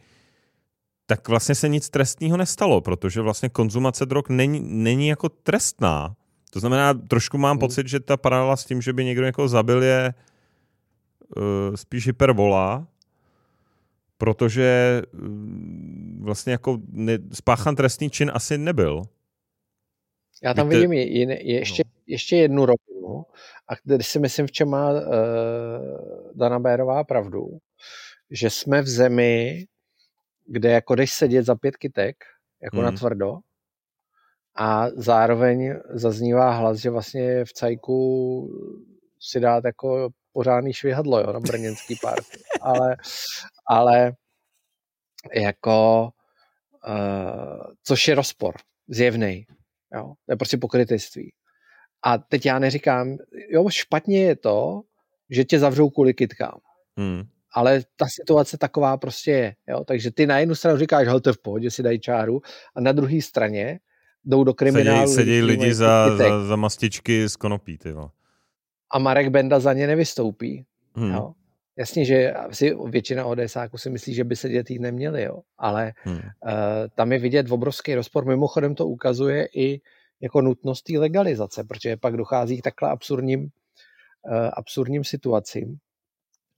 [1.10, 6.16] tak vlastně se nic trestního nestalo, protože vlastně konzumace drog není, není jako trestná.
[6.50, 7.60] To znamená, trošku mám hmm.
[7.60, 10.14] pocit, že ta paralela s tím, že by někdo někoho zabil, je
[11.36, 12.86] uh, spíš hypervola,
[14.18, 19.02] protože uh, vlastně jako ne, spáchan trestný čin asi nebyl.
[20.42, 21.90] Já tam Víte, vidím je, je, ještě, no.
[22.06, 23.24] ještě jednu rovinu,
[23.68, 24.98] a kde si myslím, v čem má uh,
[26.34, 27.58] Dana Bérová pravdu,
[28.30, 29.64] že jsme v zemi,
[30.48, 32.16] kde jako jdeš sedět za pět kytek,
[32.62, 32.84] jako hmm.
[32.84, 33.38] na tvrdo,
[34.60, 38.50] a zároveň zaznívá hlas, že vlastně v cajku
[39.20, 42.38] si dát jako pořádný švihadlo, jo, na brněnský party.
[42.62, 42.96] Ale,
[43.70, 44.12] ale
[45.34, 46.08] jako,
[46.88, 48.54] uh, což je rozpor,
[48.88, 49.46] zjevný.
[49.94, 50.14] Jo?
[50.26, 51.32] To je prostě pokrytectví.
[52.02, 53.16] A teď já neříkám,
[53.50, 54.80] jo, špatně je to,
[55.30, 56.58] že tě zavřou kvůli kytkám.
[56.96, 57.22] Hmm.
[57.58, 59.54] Ale ta situace taková prostě je.
[59.68, 59.84] Jo?
[59.84, 62.40] Takže ty na jednu stranu říkáš, že to v pohodě, si dají čáru,
[62.76, 63.80] a na druhé straně
[64.24, 65.08] jdou do kriminálu.
[65.08, 67.94] Sedí, sedí lidi za, za, za mastičky z konopí, ty
[68.90, 70.64] A Marek Benda za ně nevystoupí.
[70.94, 71.12] Hmm.
[71.12, 71.32] Jo?
[71.76, 75.40] Jasně, že si většina ODSáků si myslí, že by se dětí neměli, jo?
[75.58, 76.14] ale hmm.
[76.14, 76.20] uh,
[76.94, 78.24] tam je vidět obrovský rozpor.
[78.24, 79.80] Mimochodem to ukazuje i
[80.20, 85.78] jako nutnost té legalizace, protože pak dochází k takhle absurdním, uh, absurdním situacím.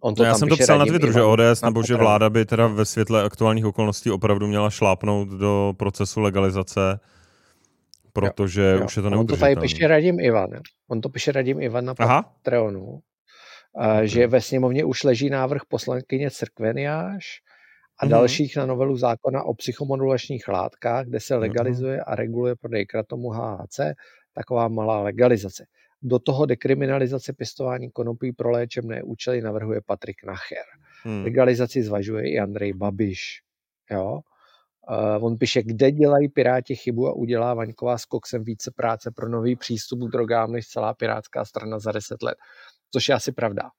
[0.01, 2.45] On to no já jsem to psal na Twitteru, že ODS nebo že vláda by
[2.45, 7.01] teda ve světle aktuálních okolností opravdu měla šlápnout do procesu legalizace,
[8.13, 8.85] protože jo, jo.
[8.85, 9.51] už je to neudržitelné.
[9.53, 10.51] On to tady píše Radim Ivan.
[10.89, 13.01] On to píše Radim Ivan na Patreonu
[14.03, 17.41] že ve sněmovně už leží návrh poslankyně Crkveniáš
[17.99, 18.11] a mm-hmm.
[18.11, 21.41] dalších na novelu zákona o psychomodulačních látkách, kde se mhm.
[21.41, 23.81] legalizuje a reguluje prodej kratomu HHC,
[24.35, 25.65] taková malá legalizace.
[26.03, 30.65] Do toho dekriminalizace pěstování konopí pro léčebné účely navrhuje Patrik Nacher.
[31.03, 31.25] Hmm.
[31.25, 33.43] Legalizaci zvažuje i Andrej Babiš.
[33.91, 34.21] Jo?
[34.91, 39.29] Uh, on píše, kde dělají Piráti chybu a udělá Vaňková s Koksem více práce pro
[39.29, 42.37] nový přístup k drogám než celá pirátská strana za 10 let
[42.93, 43.71] což je asi pravda.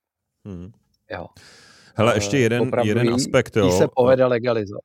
[0.45, 0.71] Hmm.
[1.11, 1.27] Jo.
[1.95, 3.55] Hele, ještě eh, jeden, jeden aspekt.
[3.55, 3.71] Jo.
[3.71, 4.83] se povede legalizovat.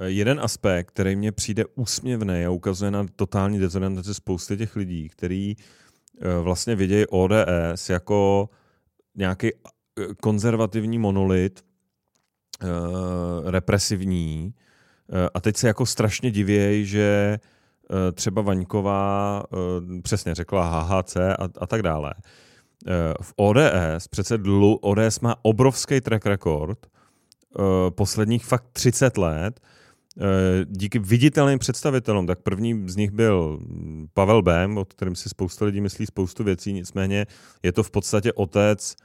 [0.00, 5.08] Eh, jeden aspekt, který mně přijde úsměvný a ukazuje na totální dezorientaci spousty těch lidí,
[5.08, 5.62] který eh,
[6.42, 8.48] vlastně vidějí ODS jako
[9.14, 9.50] nějaký
[10.22, 11.64] konzervativní monolit,
[13.44, 14.54] represivní,
[15.34, 17.38] a teď se jako strašně divějí, že
[18.14, 19.42] třeba Vaňková
[20.02, 22.14] přesně řekla HHC a, a tak dále.
[22.86, 29.60] Eh, v ODS, přece dlu, ODS má obrovský track record, eh, posledních fakt 30 let,
[29.60, 29.68] eh,
[30.64, 33.58] díky viditelným představitelům, tak první z nich byl
[34.14, 37.26] Pavel Bém, o kterém si spousta lidí myslí spoustu věcí, nicméně
[37.62, 38.96] je to v podstatě otec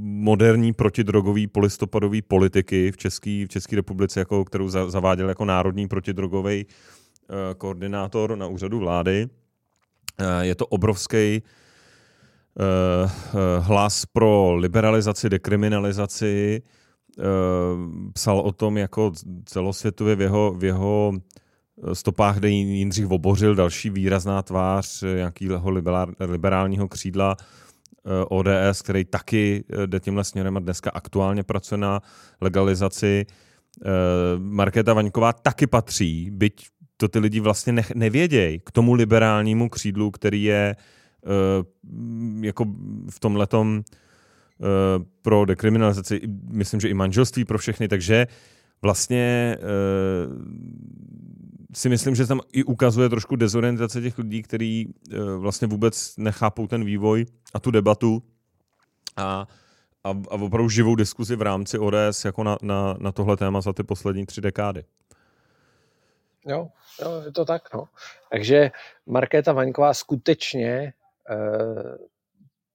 [0.00, 6.66] moderní protidrogový polistopadový politiky v České v České republice, jako, kterou zaváděl jako národní protidrogový
[7.58, 9.28] koordinátor na úřadu vlády.
[10.42, 11.42] Je to obrovský
[12.58, 16.85] Eh, eh, hlas pro liberalizaci, dekriminalizaci, eh,
[18.12, 19.12] psal o tom jako
[19.44, 21.12] celosvětově v jeho, v jeho
[21.92, 25.70] stopách, kde Jindřich obořil další výrazná tvář nějakého
[26.20, 27.36] liberálního křídla
[28.28, 32.00] ODS, který taky jde tímhle směrem a dneska aktuálně pracuje na
[32.40, 33.26] legalizaci.
[34.38, 40.44] Markéta Vaňková taky patří, byť to ty lidi vlastně nevědějí, k tomu liberálnímu křídlu, který
[40.44, 40.76] je
[41.26, 41.64] Eh,
[42.46, 42.64] jako
[43.10, 43.96] v tom letom eh,
[45.22, 48.26] pro dekriminalizaci, myslím, že i manželství pro všechny, takže
[48.82, 49.66] vlastně eh,
[51.74, 54.94] si myslím, že tam i ukazuje trošku dezorientace těch lidí, kteří
[55.38, 58.22] vlastně vůbec nechápou ten vývoj a tu debatu
[59.16, 59.46] a,
[60.04, 63.72] a, a opravdu živou diskuzi v rámci ODS jako na, na, na tohle téma za
[63.72, 64.84] ty poslední tři dekády.
[66.46, 66.68] Jo,
[67.02, 67.88] jo, je to tak, no.
[68.30, 68.70] Takže
[69.06, 70.92] Markéta Vaňková skutečně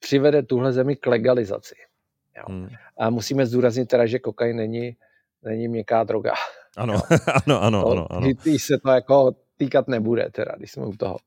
[0.02, 1.76] přivede tuhle zemi k legalizaci.
[2.38, 2.44] Jo.
[2.48, 2.70] Hmm.
[3.00, 4.96] A musíme zdůraznit teda, že kokain není,
[5.44, 6.34] není měkká droga.
[6.78, 6.94] Ano,
[7.46, 8.28] ano, ano, to, ano, ano.
[8.58, 11.18] se to jako týkat nebude, teda, když jsme u toho.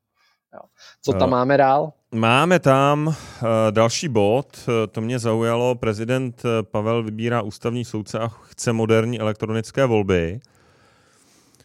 [0.53, 0.59] Jo.
[1.01, 1.93] Co tam uh, máme dál?
[2.11, 3.13] Máme tam uh,
[3.71, 5.75] další bod, uh, to mě zaujalo.
[5.75, 10.39] Prezident Pavel vybírá ústavní soudce a chce moderní elektronické volby.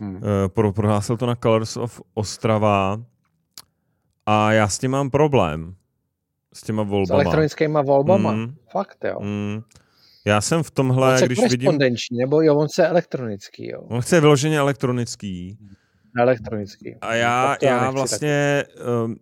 [0.01, 0.20] Hmm.
[0.49, 3.01] Pro, prohlásil to na Colors of Ostrava
[4.27, 5.75] a já s tím mám problém.
[6.54, 7.22] S těma volbama.
[7.22, 8.32] S elektronickými volbama?
[8.32, 8.54] Mm.
[8.70, 9.20] Fakt, jo.
[9.20, 9.62] Mm.
[10.24, 11.78] Já jsem v tomhle, on když vidím...
[12.12, 13.80] nebo jo, on chce elektronický, jo.
[13.80, 15.58] On chce vyloženě elektronický.
[16.18, 16.96] Elektronický.
[17.00, 18.64] A já, já vlastně,
[19.04, 19.12] uh,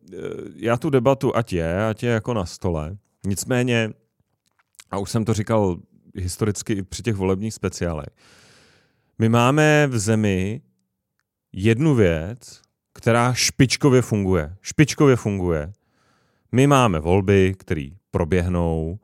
[0.56, 2.96] já tu debatu, ať je, ať je jako na stole.
[3.26, 3.90] Nicméně,
[4.90, 5.76] a už jsem to říkal
[6.14, 8.08] historicky i při těch volebních speciálech,
[9.18, 10.60] my máme v zemi
[11.52, 12.60] jednu věc,
[12.94, 14.56] která špičkově funguje.
[14.62, 15.72] Špičkově funguje.
[16.52, 18.98] My máme volby, které proběhnou,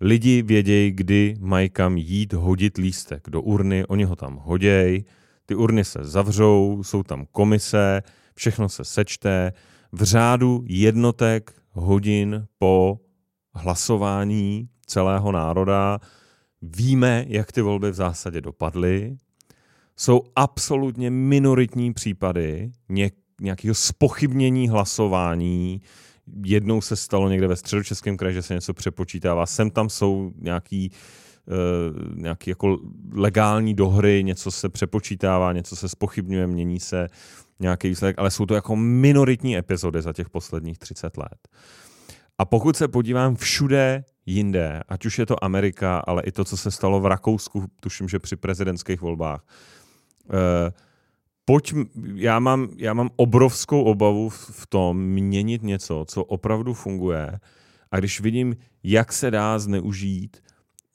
[0.00, 5.04] lidi vědějí, kdy mají kam jít hodit lístek do urny, oni ho tam hodějí,
[5.46, 8.02] ty urny se zavřou, jsou tam komise,
[8.34, 9.52] všechno se sečte.
[9.92, 13.00] V řádu jednotek hodin po
[13.54, 15.98] hlasování celého národa
[16.62, 19.16] víme, jak ty volby v zásadě dopadly.
[19.96, 22.72] Jsou absolutně minoritní případy
[23.40, 25.80] nějakého spochybnění hlasování,
[26.44, 29.46] jednou se stalo někde ve středočeském kraji, že se něco přepočítává.
[29.46, 30.90] Sem tam jsou nějaký
[31.46, 32.78] Uh, nějaký jako
[33.12, 37.08] legální dohry, něco se přepočítává, něco se spochybňuje, mění se
[37.60, 41.48] nějaký výsledek, ale jsou to jako minoritní epizody za těch posledních 30 let.
[42.38, 46.56] A pokud se podívám všude jinde, ať už je to Amerika, ale i to, co
[46.56, 49.44] se stalo v Rakousku, tuším, že při prezidentských volbách,
[50.24, 50.34] uh,
[51.44, 51.74] pojď,
[52.14, 57.40] já mám, já mám obrovskou obavu v tom měnit něco, co opravdu funguje.
[57.90, 60.36] A když vidím, jak se dá zneužít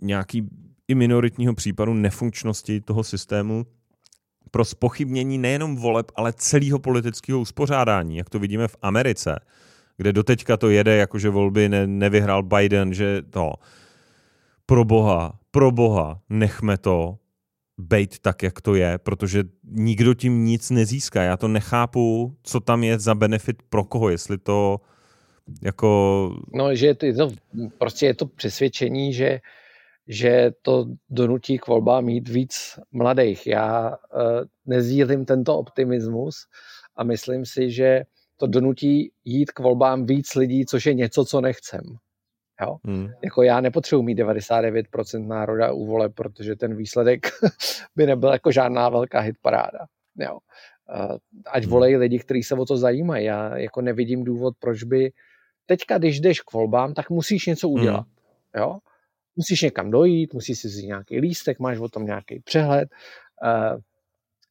[0.01, 0.49] nějaký
[0.87, 3.65] i minoritního případu nefunkčnosti toho systému
[4.51, 9.39] pro spochybnění nejenom voleb, ale celého politického uspořádání, jak to vidíme v Americe,
[9.97, 13.53] kde doteďka to jede, jakože volby ne, nevyhrál Biden, že to
[14.65, 17.17] pro boha, pro boha, nechme to,
[17.79, 21.23] bejt tak, jak to je, protože nikdo tím nic nezíská.
[21.23, 24.77] Já to nechápu, co tam je za benefit pro koho, jestli to
[25.61, 26.31] jako...
[26.53, 27.31] No, že je to, je to
[27.77, 29.39] prostě je to přesvědčení, že,
[30.07, 33.47] že to donutí k volbám mít víc mladých.
[33.47, 33.95] Já uh,
[34.65, 36.35] nezdílím tento optimismus
[36.95, 38.03] a myslím si, že
[38.37, 41.81] to donutí jít k volbám víc lidí, což je něco, co nechcem.
[42.61, 42.77] Jo?
[42.85, 43.07] Hmm.
[43.23, 47.27] Jako já nepotřebuji mít 99% národa u vole, protože ten výsledek
[47.95, 49.79] by nebyl jako žádná velká hitparáda.
[50.17, 50.37] Jo?
[51.47, 51.71] Ať hmm.
[51.71, 53.25] volejí lidi, kteří se o to zajímají.
[53.25, 55.11] Já jako nevidím důvod, proč by
[55.65, 57.79] teďka, když jdeš k volbám, tak musíš něco hmm.
[57.79, 58.05] udělat.
[58.05, 58.63] Hmm.
[58.63, 58.77] Jo?
[59.35, 62.89] Musíš někam dojít, musíš si vzít nějaký lístek, máš o tom nějaký přehled.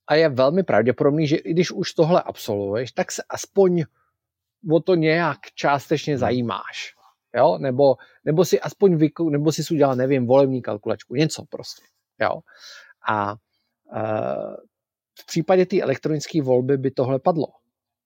[0.07, 3.85] A je velmi pravděpodobný, že i když už tohle absolvuješ, tak se aspoň
[4.73, 6.21] o to nějak částečně hmm.
[6.21, 6.98] zajímáš
[7.37, 7.59] jo?
[7.59, 11.83] Nebo, nebo si aspoň vyku, nebo si udělal, nevím, volební kalkulačku, něco prostě,
[12.21, 12.41] jo?
[13.09, 14.55] A uh,
[15.21, 17.47] v případě té elektronické volby by tohle padlo.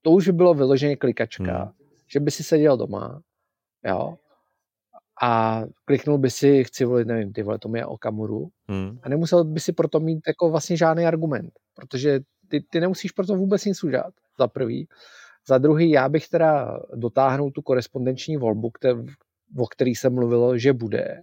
[0.02, 1.72] To už by bylo vyloženě klikačka, hmm.
[2.06, 3.20] že by si seděl doma,
[3.84, 4.14] jo,
[5.22, 8.98] a kliknul by si, chci volit, nevím, ty vole, to je Okamuru hmm.
[9.02, 13.36] a nemusel by si proto mít jako vlastně žádný argument, protože ty, ty nemusíš proto
[13.36, 14.88] vůbec nic udělat, za prvý.
[15.48, 18.98] Za druhý, já bych teda dotáhnul tu korespondenční volbu, které,
[19.58, 21.22] o který se mluvilo, že bude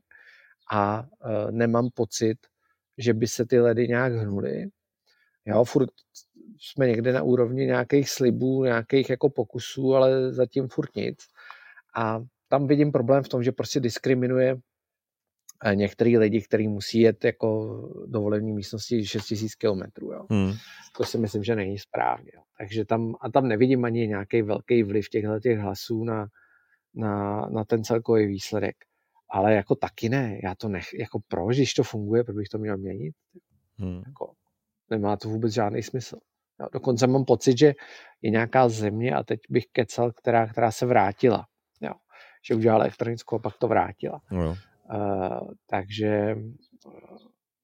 [0.71, 2.37] a e, nemám pocit,
[2.97, 4.65] že by se ty ledy nějak hnuly.
[5.45, 5.89] Jo, furt
[6.59, 11.17] jsme někde na úrovni nějakých slibů, nějakých jako pokusů, ale zatím furt nic.
[11.95, 14.57] A tam vidím problém v tom, že prostě diskriminuje
[15.73, 20.11] některý lidi, kteří musí jet jako do volební místnosti 6000 kilometrů.
[20.29, 20.53] Hmm.
[20.97, 22.31] To si myslím, že není správně.
[22.35, 22.41] Jo.
[22.57, 26.27] Takže tam, a tam nevidím ani nějaký velký vliv těchto těch hlasů na,
[26.95, 28.75] na, na ten celkový výsledek.
[29.31, 32.57] Ale jako taky ne, já to nech, jako proč, když to funguje, proč bych to
[32.57, 33.15] měl měnit?
[33.77, 34.01] Hmm.
[34.05, 34.33] Jako,
[34.89, 36.17] nemá to vůbec žádný smysl.
[36.59, 37.73] Jo, dokonce mám pocit, že
[38.21, 41.45] je nějaká země, a teď bych kecal, která, která se vrátila.
[41.81, 41.93] Jo,
[42.47, 44.21] že udělala elektronickou a pak to vrátila.
[44.31, 44.49] No.
[44.49, 44.57] Uh,
[45.69, 46.35] takže eh,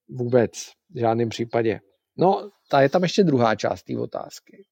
[0.10, 0.52] vůbec
[0.90, 1.80] v žádném případě.
[2.18, 4.66] No, ta je tam ještě druhá část té otázky.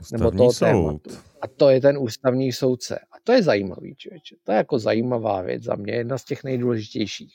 [0.00, 0.66] Ústavní nebo toho soud.
[0.66, 1.10] tématu.
[1.40, 2.98] A to je ten ústavní soudce.
[2.98, 4.36] A to je zajímavý, člověče.
[4.42, 7.34] To je jako zajímavá věc za mě, jedna z těch nejdůležitějších.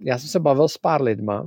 [0.00, 1.46] Já jsem se bavil s pár lidma,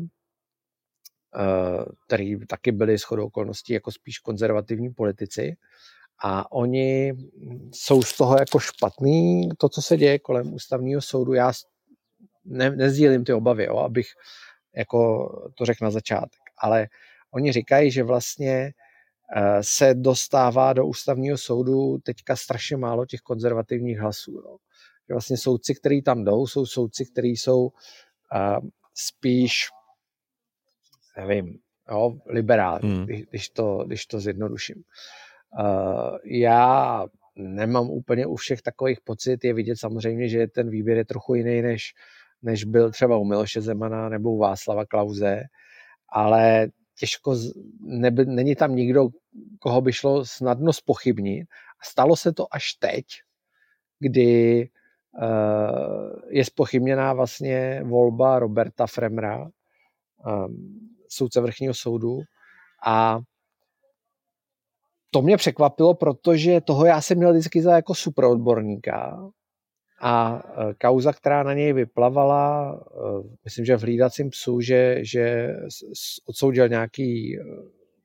[2.08, 5.58] který taky byli shodou okolností jako spíš konzervativní politici
[6.24, 7.14] a oni
[7.74, 11.34] jsou z toho jako špatný, to, co se děje kolem ústavního soudu.
[11.34, 11.54] Já
[12.48, 14.08] ne, nezdílím ty obavy, jo, abych
[14.76, 16.88] jako to řekl na začátek, ale
[17.32, 18.74] oni říkají, že vlastně
[19.36, 24.32] eh, se dostává do ústavního soudu teďka strašně málo těch konzervativních hlasů.
[24.32, 24.58] Jo.
[25.10, 27.72] Že vlastně soudci, kteří tam jdou, jsou soudci, kteří jsou uh,
[28.94, 29.70] spíš,
[31.18, 31.60] nevím,
[31.92, 33.06] jo, liberální, hmm.
[33.06, 34.84] když, to, když to zjednoduším.
[35.60, 37.06] Uh, já
[37.36, 41.62] nemám úplně u všech takových pocit, je vidět samozřejmě, že ten výběr je trochu jiný,
[41.62, 41.94] než,
[42.42, 45.42] než byl třeba u Miloše Zemana nebo u Václava Klauze,
[46.10, 46.68] ale
[47.00, 47.36] těžko,
[47.80, 49.08] neby, není tam nikdo,
[49.60, 51.48] koho by šlo snadno spochybnit.
[51.84, 53.06] Stalo se to až teď,
[54.00, 54.64] kdy
[55.22, 62.20] uh, je spochybněná vlastně volba Roberta Fremra, um, soudce vrchního soudu,
[62.86, 63.20] a
[65.12, 69.30] to mě překvapilo, protože toho já jsem měl vždycky za jako superodborníka
[70.00, 73.00] a e, kauza, která na něj vyplavala, e,
[73.44, 75.56] myslím, že v hlídacím psu, že, že
[76.26, 77.44] odsoudil nějaký e,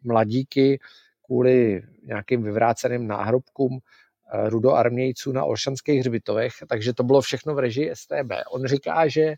[0.04, 0.80] mladíky
[1.22, 3.78] kvůli nějakým vyvráceným náhrobkům
[4.44, 8.32] rudoarmějců na Olšanských hřbitovech, takže to bylo všechno v režii STB.
[8.50, 9.34] On říká, že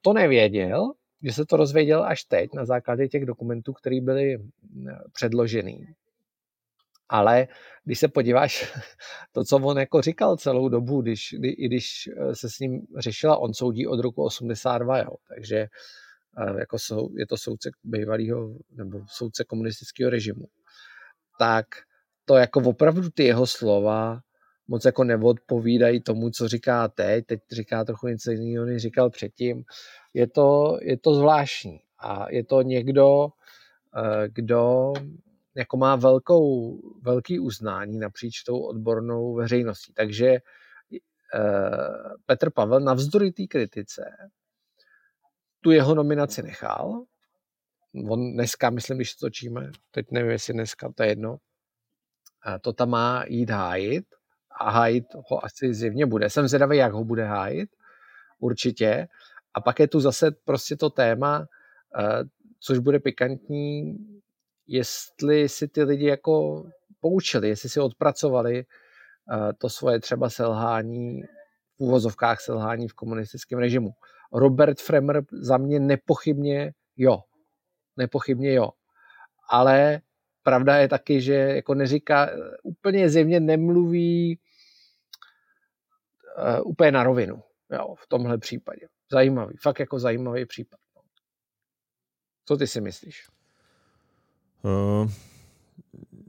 [0.00, 4.38] to nevěděl, že se to rozvěděl až teď na základě těch dokumentů, které byly
[5.12, 5.86] předložený.
[7.10, 7.48] Ale
[7.84, 8.72] když se podíváš,
[9.32, 12.86] to, co on jako říkal celou dobu, když, kdy, i když eh, se s ním
[12.98, 18.54] řešila, on soudí od roku 82, jo, takže eh, jako sou, je to soudce bývalého
[18.70, 20.44] nebo soudce komunistického režimu,
[21.38, 21.66] tak
[22.24, 24.20] to jako opravdu ty jeho slova
[24.68, 29.64] moc jako neodpovídají tomu, co říká teď, teď říká trochu něco jiného, než říkal předtím.
[30.14, 31.80] Je to, je to zvláštní.
[31.98, 33.28] A je to někdo,
[33.96, 34.92] eh, kdo
[35.54, 39.92] jako má velkou, velký uznání napříč tou odbornou veřejností.
[39.92, 40.40] Takže eh,
[42.26, 44.02] Petr Pavel navzdory té kritice
[45.60, 47.04] tu jeho nominaci nechal.
[48.08, 51.36] On dneska, myslím, když to točíme, teď nevím, jestli dneska, to je jedno,
[52.60, 54.06] to tam má jít hájit
[54.60, 56.30] a hájit ho asi zjevně bude.
[56.30, 57.70] Jsem zvědavý, jak ho bude hájit,
[58.38, 59.08] určitě.
[59.54, 61.46] A pak je tu zase prostě to téma,
[61.98, 62.24] eh,
[62.60, 63.98] což bude pikantní,
[64.70, 66.64] jestli si ty lidi jako
[67.00, 71.22] poučili, jestli si odpracovali uh, to svoje třeba selhání,
[71.76, 73.90] v úvozovkách selhání v komunistickém režimu.
[74.32, 77.18] Robert Fremer za mě nepochybně jo.
[77.96, 78.70] Nepochybně jo.
[79.48, 80.00] Ale
[80.42, 82.30] pravda je taky, že jako neříká,
[82.62, 84.40] úplně zjevně nemluví
[86.38, 87.42] uh, úplně na rovinu.
[87.70, 88.86] Jo, v tomhle případě.
[89.12, 90.80] Zajímavý, fakt jako zajímavý případ.
[92.44, 93.39] Co ty si myslíš?
[94.62, 95.10] Uh,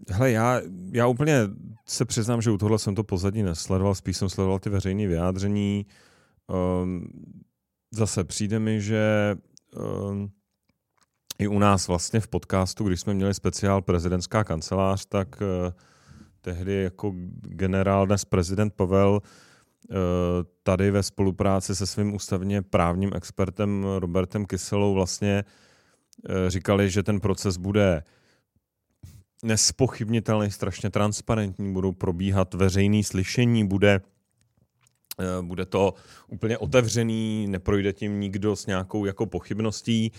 [0.10, 1.50] hele, já, já úplně
[1.86, 5.86] se přiznám, že u tohle jsem to pozadí nesledoval, spíš jsem sledoval ty veřejné vyjádření.
[6.82, 7.08] Um,
[7.92, 9.36] zase přijde mi, že
[10.10, 10.32] um,
[11.40, 15.72] i u nás vlastně v podcastu, když jsme měli speciál prezidentská kancelář, tak uh,
[16.42, 19.98] tehdy jako generál, dnes prezident Pavel, uh,
[20.64, 27.20] tady ve spolupráci se svým ústavně právním expertem Robertem Kyselou vlastně uh, říkali, že ten
[27.20, 28.04] proces bude
[29.44, 34.02] nespochybnitelný, strašně transparentní, budou probíhat veřejný slyšení, bude
[35.20, 35.94] eh, bude to
[36.28, 40.12] úplně otevřený, neprojde tím nikdo s nějakou jako pochybností.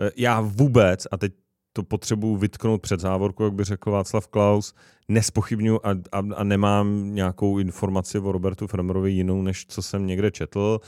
[0.00, 1.32] Eh, já vůbec, a teď
[1.72, 4.74] to potřebuji vytknout před závorku, jak by řekl Václav Klaus,
[5.08, 10.30] nespochybnuju a, a, a nemám nějakou informaci o Robertu Fremerovi jinou, než co jsem někde
[10.30, 10.80] četl.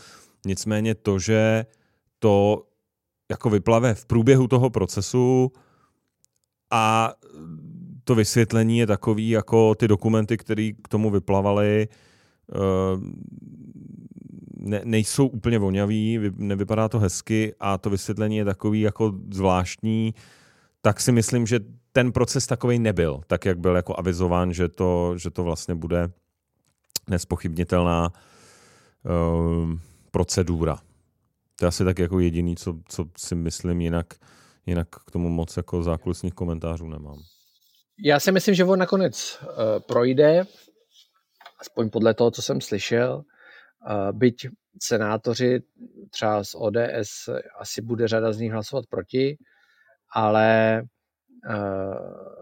[0.46, 1.66] Nicméně to, že
[2.18, 2.66] to
[3.30, 5.52] jako vyplave v průběhu toho procesu
[6.70, 7.14] a
[8.04, 11.88] to vysvětlení je takový, jako ty dokumenty, které k tomu vyplavaly,
[12.52, 12.56] eh,
[14.56, 20.14] ne, nejsou úplně vonavý, nevypadá to hezky a to vysvětlení je takový jako zvláštní,
[20.82, 21.60] tak si myslím, že
[21.92, 26.12] ten proces takový nebyl, tak jak byl jako avizován, že to, že to vlastně bude
[27.10, 29.78] nespochybnitelná uh,
[30.10, 30.78] procedura.
[31.56, 34.14] To je asi tak jako jediný, co, co si myslím, jinak,
[34.66, 37.18] jinak k tomu moc jako zákulisních komentářů nemám.
[38.04, 39.48] Já si myslím, že on nakonec uh,
[39.86, 40.44] projde,
[41.60, 44.48] aspoň podle toho, co jsem slyšel, uh, byť
[44.82, 45.60] senátoři
[46.10, 47.28] třeba z ODS
[47.58, 49.36] asi bude řada z nich hlasovat proti,
[50.14, 50.82] ale
[51.48, 52.34] uh,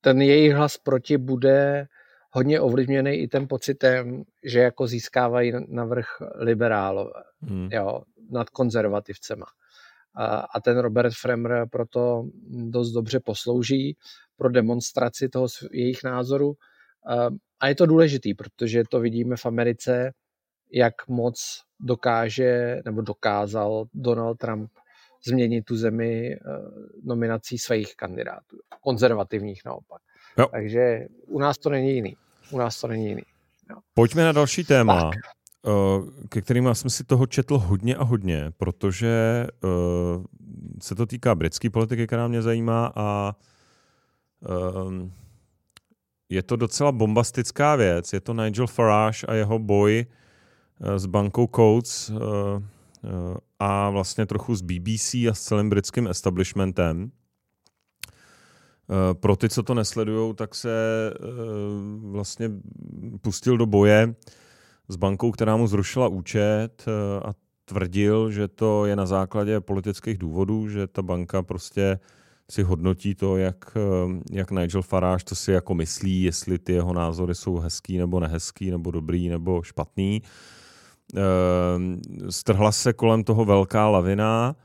[0.00, 1.86] ten jejich hlas proti bude
[2.30, 7.68] hodně ovlivněný i ten pocitem, že jako získávají na vrch liberálové, hmm.
[7.72, 9.46] jo, nad konzervativcema.
[10.16, 12.24] A, a ten Robert Fremer proto
[12.70, 13.96] dost dobře poslouží
[14.36, 16.54] pro demonstraci toho jejich názoru.
[17.08, 17.26] A,
[17.60, 20.12] a je to důležitý, protože to vidíme v Americe,
[20.72, 24.70] jak moc dokáže nebo dokázal Donald Trump
[25.26, 26.38] změnit tu zemi eh,
[27.04, 30.02] nominací svých kandidátů, konzervativních naopak.
[30.38, 30.46] Jo.
[30.50, 32.16] Takže u nás to není jiný.
[32.50, 33.22] U nás to není jiný.
[33.70, 33.76] Jo.
[33.94, 35.14] Pojďme na další téma, tak.
[35.66, 40.24] Eh, ke kterým jsem si toho četl hodně a hodně, protože uh,
[40.82, 43.36] se to týká britské politiky, která mě zajímá a
[44.48, 45.08] uh,
[46.28, 48.12] je to docela bombastická věc.
[48.12, 50.06] Je to Nigel Farage a jeho boj
[50.96, 52.12] s bankou Coates
[53.58, 57.10] a vlastně trochu s BBC a s celým britským establishmentem.
[58.92, 60.70] Eh, pro ty, co to nesledují, tak se
[61.14, 61.26] eh,
[62.10, 62.50] vlastně
[63.20, 64.14] pustil do boje
[64.88, 67.34] s bankou, která mu zrušila účet eh, a
[67.64, 71.98] tvrdil, že to je na základě politických důvodů, že ta banka prostě
[72.52, 73.76] si hodnotí to, jak,
[74.30, 78.70] jak Nigel Farage to si jako myslí, jestli ty jeho názory jsou hezký nebo nehezký,
[78.70, 80.22] nebo dobrý nebo špatný.
[82.30, 84.56] Strhla se kolem toho velká lavina,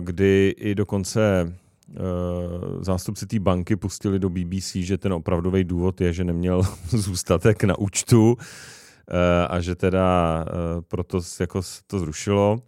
[0.00, 1.52] kdy i dokonce
[1.90, 7.64] Eh, zástupci té banky pustili do BBC, že ten opravdový důvod je, že neměl zůstatek
[7.64, 12.58] na účtu eh, a že teda eh, proto jako to zrušilo.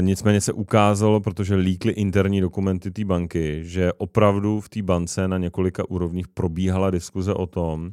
[0.00, 5.38] Nicméně se ukázalo, protože líkly interní dokumenty té banky, že opravdu v té bance na
[5.38, 7.90] několika úrovních probíhala diskuze o tom,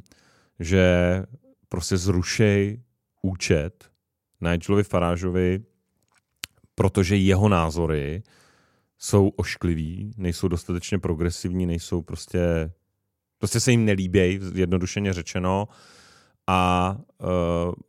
[0.60, 1.22] že
[1.68, 2.82] prostě zrušej
[3.22, 3.90] účet
[4.40, 5.64] Nigelovi Farážovi,
[6.74, 8.22] protože jeho názory
[8.98, 12.72] jsou oškliví, nejsou dostatečně progresivní, nejsou prostě,
[13.38, 15.68] prostě se jim nelíbějí, jednodušeně řečeno,
[16.46, 17.28] a uh,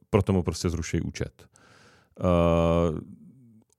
[0.09, 1.47] proto mu prostě zruší účet.
[2.19, 2.99] Uh,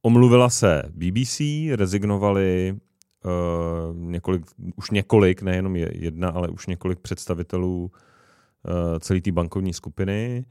[0.04, 1.40] omluvila se BBC,
[1.74, 2.76] rezignovali
[3.24, 4.42] uh, několik,
[4.76, 10.44] už několik, nejenom jedna, ale už několik představitelů uh, celé té bankovní skupiny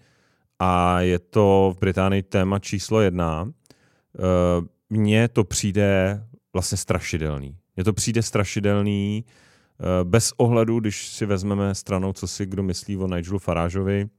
[0.60, 3.44] a je to v Británii téma číslo jedna.
[3.44, 6.24] Uh, mně to přijde
[6.54, 7.58] vlastně strašidelný.
[7.76, 12.98] Mně to přijde strašidelný eh, bez ohledu, když si vezmeme stranou, co si kdo myslí
[12.98, 14.10] o Nigelu Farážovi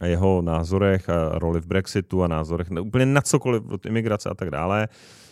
[0.00, 4.34] a jeho názorech a roli v Brexitu a názorech úplně na cokoliv od imigrace a
[4.34, 4.88] tak dále.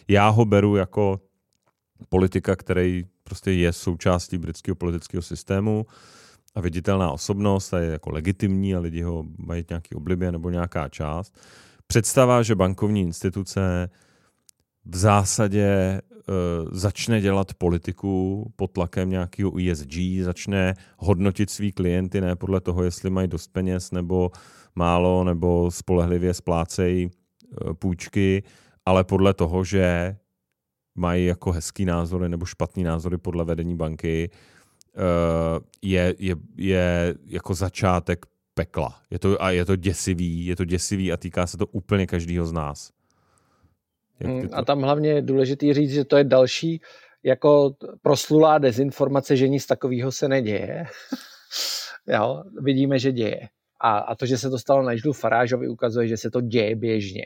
[0.08, 1.20] Já ho beru jako
[2.08, 5.86] politika, který prostě je součástí britského politického systému
[6.54, 10.88] a viditelná osobnost a je jako legitimní a lidi ho mají nějaký oblibě nebo nějaká
[10.88, 11.38] část.
[11.86, 13.90] Představa, že bankovní instituce
[14.84, 16.00] v zásadě
[16.72, 23.10] začne dělat politiku pod tlakem nějakého ESG, začne hodnotit svý klienty ne podle toho, jestli
[23.10, 24.30] mají dost peněz nebo
[24.74, 28.42] málo, nebo spolehlivě splácejí eh, půjčky,
[28.86, 30.16] ale podle toho, že
[30.94, 35.00] mají jako hezký názory nebo špatný názory podle vedení banky, eh,
[35.82, 39.00] je, je, je jako začátek pekla.
[39.10, 42.46] Je to, a je to děsivý, je to děsivý a týká se to úplně každého
[42.46, 42.97] z nás.
[44.20, 46.80] Mm, a tam hlavně je důležité říct, že to je další
[47.22, 47.70] jako
[48.02, 50.84] proslulá dezinformace, že nic takového se neděje.
[52.06, 53.40] jo, vidíme, že děje.
[53.80, 56.76] A, a to, že se to stalo na Ždu Farážovi, ukazuje, že se to děje
[56.76, 57.24] běžně.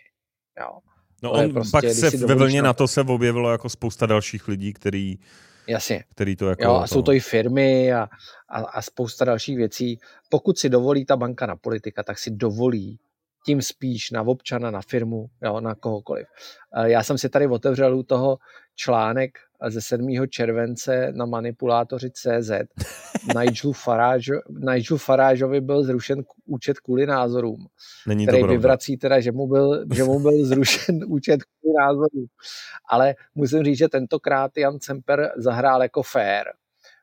[0.61, 0.79] Jo.
[1.23, 4.73] No on prostě, pak se ve vlně na to se objevilo jako spousta dalších lidí,
[4.73, 5.19] který,
[5.69, 6.05] Jasně.
[6.11, 6.65] který to jako...
[6.65, 8.09] Jo, a jsou to i firmy a,
[8.49, 9.99] a, a spousta dalších věcí.
[10.29, 12.99] Pokud si dovolí ta banka na politika, tak si dovolí
[13.45, 16.27] tím spíš na občana, na firmu, jo, na kohokoliv.
[16.85, 18.39] Já jsem si tady otevřel u toho
[18.77, 19.39] článek
[19.69, 20.09] ze 7.
[20.29, 22.51] července na manipulátoři CZ.
[23.39, 27.67] Nigelu, Farage, Nigelu Farageovi byl zrušen účet kvůli názorům,
[28.07, 28.53] Není který pravda.
[28.57, 32.27] vyvrací teda, že mu, byl, že mu byl zrušen účet kvůli názorům.
[32.89, 36.45] Ale musím říct, že tentokrát Jan Semper zahrál jako fair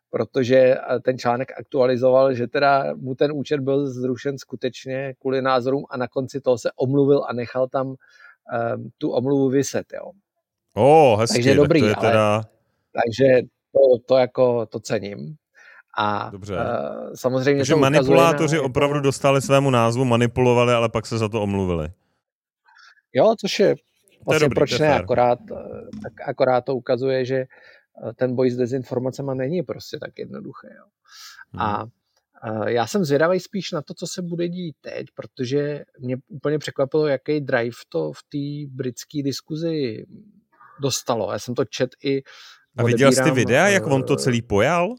[0.10, 5.86] protože eh, ten článek aktualizoval, že teda mu ten účet byl zrušen skutečně kvůli názorům
[5.89, 7.95] a na konci toho se omluvil a nechal tam um,
[8.97, 10.12] tu omluvu vyset, jo.
[10.76, 12.34] O, oh, hezky, takže dobrý, tak to je teda...
[12.34, 12.43] ale,
[12.93, 15.36] takže to, to jako to cením.
[15.97, 16.55] A Dobře.
[16.55, 21.41] Uh, samozřejmě Takže manipulátoři na, opravdu dostali svému názvu, manipulovali, ale pak se za to
[21.41, 21.88] omluvili.
[23.14, 23.76] Jo, což je
[24.26, 25.55] vlastně dobrý, proč ne, akorát, eh,
[26.03, 27.45] tak akorát to ukazuje, že
[28.15, 30.67] ten boj s dezinformacemi není prostě tak jednoduchý.
[30.67, 30.85] Jo.
[31.51, 31.61] Hmm.
[31.61, 31.85] A
[32.67, 37.07] já jsem zvědavý spíš na to, co se bude dít teď, protože mě úplně překvapilo,
[37.07, 40.05] jaký drive to v té britské diskuzi
[40.81, 41.31] dostalo.
[41.31, 42.21] Já jsem to čet i...
[42.77, 44.95] A viděl jsi ty videa, jak on to eh, celý pojal?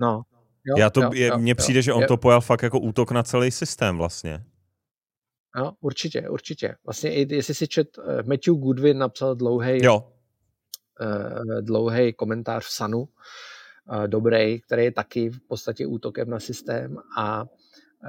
[0.00, 0.22] No.
[0.66, 2.08] Jo, Já to, jo, je, mně přijde, jo, že on jo.
[2.08, 4.44] to pojal fakt jako útok na celý systém vlastně.
[5.56, 6.74] No, určitě, určitě.
[6.84, 7.88] Vlastně i jestli si čet,
[8.26, 10.13] Matthew Goodwin napsal dlouhý jo.
[11.00, 16.96] Uh, dlouhý komentář v Sanu, uh, dobrý, který je taky v podstatě útokem na systém
[17.16, 17.48] a uh,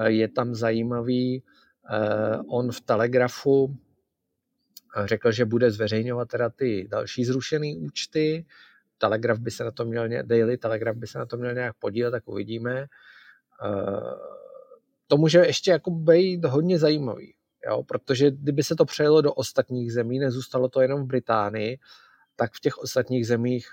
[0.06, 1.44] je tam zajímavý,
[2.50, 3.78] on v Telegrafu
[5.06, 8.46] řekl, že bude zveřejňovat teda ty další zrušené účty,
[8.98, 12.12] Telegraf by se na to měl, Daily Telegraph by se na to měl nějak podílet,
[12.12, 12.86] tak uvidíme.
[15.08, 17.36] To může ještě jako být hodně zajímavý,
[17.70, 17.84] jo?
[17.84, 21.80] protože kdyby se to přejelo do ostatních zemí, nezůstalo to jenom v Británii,
[22.36, 23.68] tak v těch ostatních zemích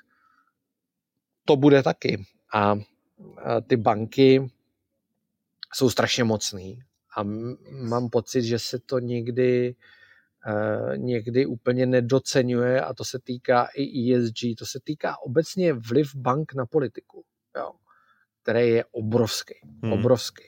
[1.45, 2.27] to bude taky.
[2.53, 2.75] A
[3.67, 4.51] ty banky
[5.75, 6.83] jsou strašně mocný
[7.17, 7.23] a
[7.71, 9.75] mám pocit, že se to někdy
[10.47, 16.15] Eh, někdy úplně nedocenuje a to se týká i ESG, to se týká obecně vliv
[16.15, 17.25] bank na politiku,
[17.57, 17.73] jo,
[18.43, 19.93] který je obrovský, hmm.
[19.93, 20.45] obrovský.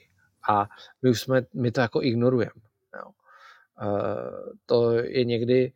[0.49, 0.69] A
[1.01, 2.61] my už jsme, my to jako ignorujeme.
[2.95, 3.11] Jo.
[3.81, 5.73] Uh, to je někdy,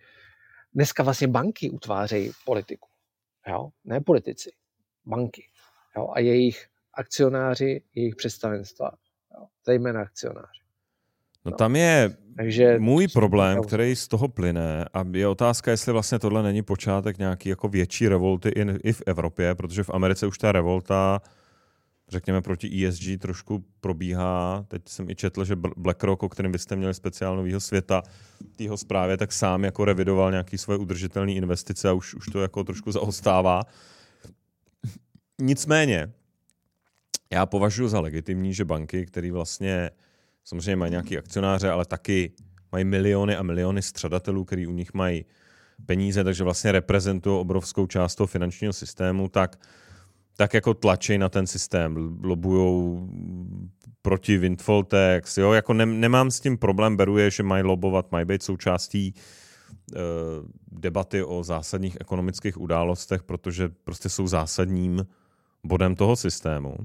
[0.74, 2.90] dneska vlastně banky utvářejí politiku,
[3.48, 4.52] jo, ne politici,
[5.06, 5.44] banky.
[5.98, 8.92] Jo, a jejich akcionáři, jejich představenstva,
[9.34, 10.60] jo, zejména akcionáři.
[11.46, 15.92] No, no tam je takže můj problém, který z toho plyne, a je otázka, jestli
[15.92, 20.28] vlastně tohle není počátek nějaký jako větší revolty i, i v Evropě, protože v Americe
[20.28, 21.22] už ta revolta,
[22.10, 24.66] řekněme, proti ESG trošku probíhá.
[24.68, 28.04] Teď jsem i četl, že BlackRock, o kterém byste měli speciálnového světa,
[28.56, 32.64] tého zprávě, tak sám jako revidoval nějaký svoje udržitelné investice a už, už to jako
[32.64, 33.64] trošku zaostává.
[35.42, 36.14] Nicméně,
[37.32, 39.90] já považuji za legitimní, že banky, které vlastně
[40.44, 42.32] samozřejmě mají nějaký akcionáře, ale taky
[42.72, 45.26] mají miliony a miliony střadatelů, který u nich mají
[45.86, 49.60] peníze, takže vlastně reprezentují obrovskou část toho finančního systému, tak,
[50.40, 53.00] tak jako tlačí na ten systém, lobují
[54.02, 58.12] proti windfall tax, jo, jako ne, nemám s tím problém, beru je, že mají lobovat,
[58.12, 60.00] mají být součástí uh,
[60.72, 65.08] debaty o zásadních ekonomických událostech, protože prostě jsou zásadním
[65.64, 66.76] bodem toho systému.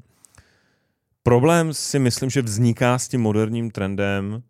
[1.23, 4.43] Problém si myslím, že vzniká s tím moderním trendem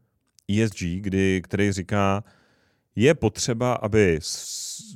[0.49, 2.25] ESG, kdy, který říká,
[2.97, 4.21] je potřeba, aby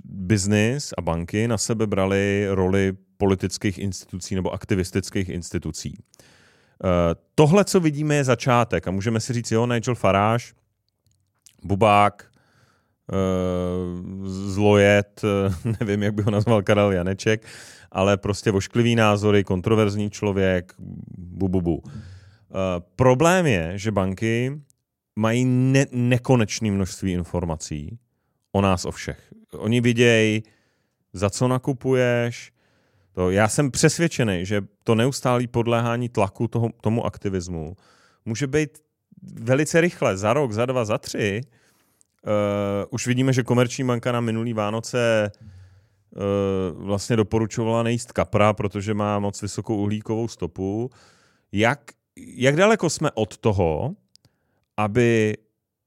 [0.04, 5.98] biznis a banky na sebe brali roli politických institucí nebo aktivistických institucí.
[6.84, 6.90] Uh,
[7.34, 10.44] tohle, co vidíme, je začátek a můžeme si říct, jo, Nigel Farage,
[11.64, 12.30] Bubák,
[13.12, 15.22] uh, zlojet,
[15.80, 17.46] nevím, jak by ho nazval Karel Janeček,
[17.92, 20.74] ale prostě vošklivý názory, kontroverzní člověk,
[21.18, 21.76] bu, bu, bu.
[21.76, 21.90] Uh,
[22.96, 24.60] problém je, že banky
[25.16, 27.98] mají ne- nekonečné množství informací
[28.52, 29.32] o nás, o všech.
[29.52, 30.42] Oni vidějí,
[31.12, 32.52] za co nakupuješ.
[33.18, 37.76] To, já jsem přesvědčený, že to neustálý podléhání tlaku toho, tomu aktivismu
[38.24, 38.78] může být
[39.22, 41.40] velice rychle, za rok, za dva, za tři.
[42.26, 42.32] Uh,
[42.90, 45.30] už vidíme, že komerční banka na minulý Vánoce
[46.16, 50.90] Eh, vlastně doporučovala nejíst kapra, protože má moc vysokou uhlíkovou stopu.
[51.52, 51.80] Jak,
[52.16, 53.94] jak daleko jsme od toho,
[54.76, 55.36] aby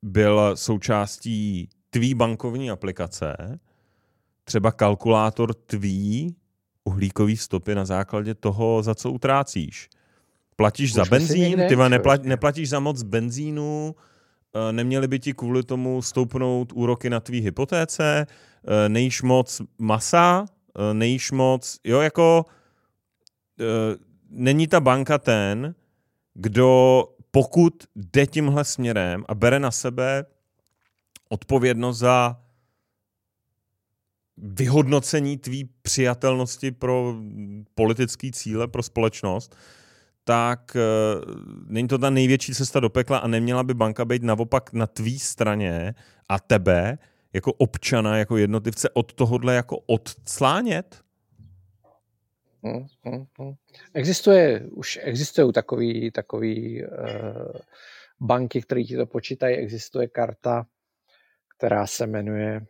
[0.02, 3.60] byl součástí tvý bankovní aplikace
[4.44, 6.36] třeba kalkulátor tvý
[6.84, 9.90] uhlíkový stopy na základě toho, za co utrácíš.
[10.56, 13.96] Platíš Už za benzín, ty neplat, neplatíš za moc benzínu,
[14.56, 18.28] eh, neměli by ti kvůli tomu stoupnout úroky na tvý hypotéce,
[18.68, 20.46] Eh, nejíš moc masa,
[20.78, 22.46] eh, nejíš moc, jo, jako
[24.30, 25.76] není ta banka ten,
[26.34, 30.26] kdo pokud jde tímhle směrem a bere na sebe
[31.30, 32.42] odpovědnost za
[34.38, 37.16] vyhodnocení tvý přijatelnosti pro
[37.76, 39.56] politické cíle, pro společnost,
[40.24, 41.36] tak uh,
[41.68, 45.20] není to ta největší cesta do pekla a neměla by banka být naopak na tvý
[45.20, 45.96] straně
[46.30, 46.98] a tebe
[47.34, 51.02] jako občana, jako jednotlivce od tohohle jako odclánět?
[52.64, 53.54] Hmm, hmm, hmm.
[53.94, 56.90] Existuje, už existují takový, takový uh,
[58.20, 59.56] banky, které ti to počítají.
[59.56, 60.66] Existuje karta,
[61.58, 62.62] která se jmenuje,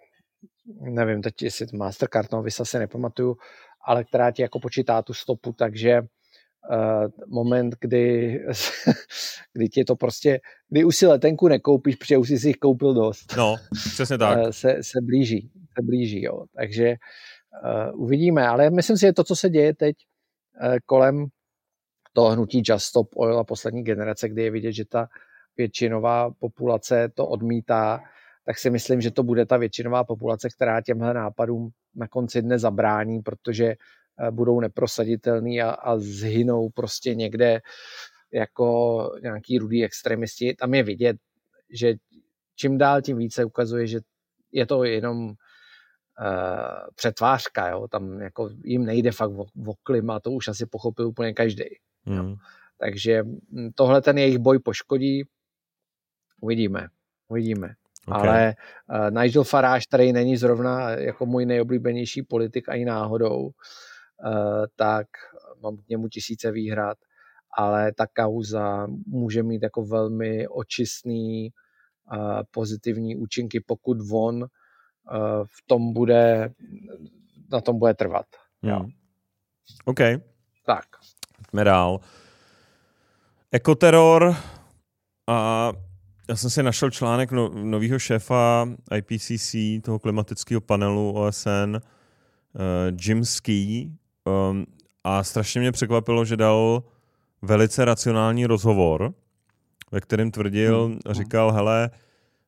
[0.65, 3.37] nevím teď, jestli to Mastercard, no, Visa se nepamatuju,
[3.85, 8.39] ale která ti jako počítá tu stopu, takže uh, moment, kdy,
[9.53, 10.39] kdy ti to prostě,
[10.69, 13.35] kdy už si letenku nekoupíš, protože už jsi si jich koupil dost.
[13.37, 13.55] No,
[13.93, 14.37] přesně tak.
[14.37, 16.45] Uh, se, se blíží, se blíží, jo.
[16.55, 16.95] Takže
[17.63, 19.95] uh, uvidíme, ale myslím si, že to, co se děje teď
[20.63, 21.25] uh, kolem
[22.13, 25.07] toho hnutí Just Stop Oil a poslední generace, kdy je vidět, že ta
[25.57, 27.99] většinová populace to odmítá,
[28.45, 32.59] tak si myslím, že to bude ta většinová populace, která těmhle nápadům na konci dne
[32.59, 33.75] zabrání, protože
[34.31, 37.61] budou neprosaditelný a, a zhynou prostě někde
[38.33, 40.55] jako nějaký rudý extremisti.
[40.55, 41.17] Tam je vidět,
[41.69, 41.93] že
[42.55, 43.99] čím dál tím více ukazuje, že
[44.51, 45.35] je to jenom uh,
[46.95, 47.87] přetvářka, jo?
[47.87, 51.63] tam jako jim nejde fakt o, o klima, to už asi pochopil úplně každý.
[52.05, 52.35] Mm.
[52.77, 55.23] Takže hm, tohle ten jejich boj poškodí,
[56.41, 56.87] uvidíme,
[57.27, 57.73] uvidíme.
[58.07, 58.29] Okay.
[58.29, 58.55] Ale
[58.89, 63.51] uh, Nigel Farage, který není zrovna jako můj nejoblíbenější politik ani náhodou, uh,
[64.75, 65.07] tak
[65.63, 66.97] mám k němu tisíce výhrad,
[67.57, 71.49] ale ta kauza může mít jako velmi očistný
[72.13, 74.47] uh, pozitivní účinky, pokud on uh,
[75.43, 76.53] v tom bude,
[77.51, 78.25] na tom bude trvat.
[78.63, 78.71] Hmm.
[78.71, 78.85] Jo.
[79.85, 79.99] OK.
[80.65, 80.85] Tak.
[81.53, 81.99] Jdeme dál.
[83.51, 84.35] Ekoteror
[85.27, 85.71] a
[86.31, 91.79] já jsem si našel článek no, nového šéfa IPCC, toho klimatického panelu OSN, uh,
[92.55, 93.91] eh, Jim Ski,
[94.51, 94.65] um,
[95.03, 96.83] a strašně mě překvapilo, že dal
[97.41, 99.13] velice racionální rozhovor,
[99.91, 100.99] ve kterém tvrdil hmm.
[101.11, 101.89] říkal, hele,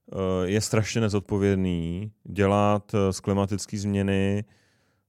[0.06, 4.44] uh, je strašně nezodpovědný dělat uh, z klimatické změny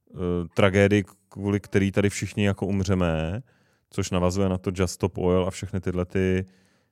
[0.09, 0.19] uh,
[0.53, 3.43] tragédii, kvůli který tady všichni jako umřeme,
[3.89, 6.45] což navazuje na to Just Stop Oil a všechny tyhle ty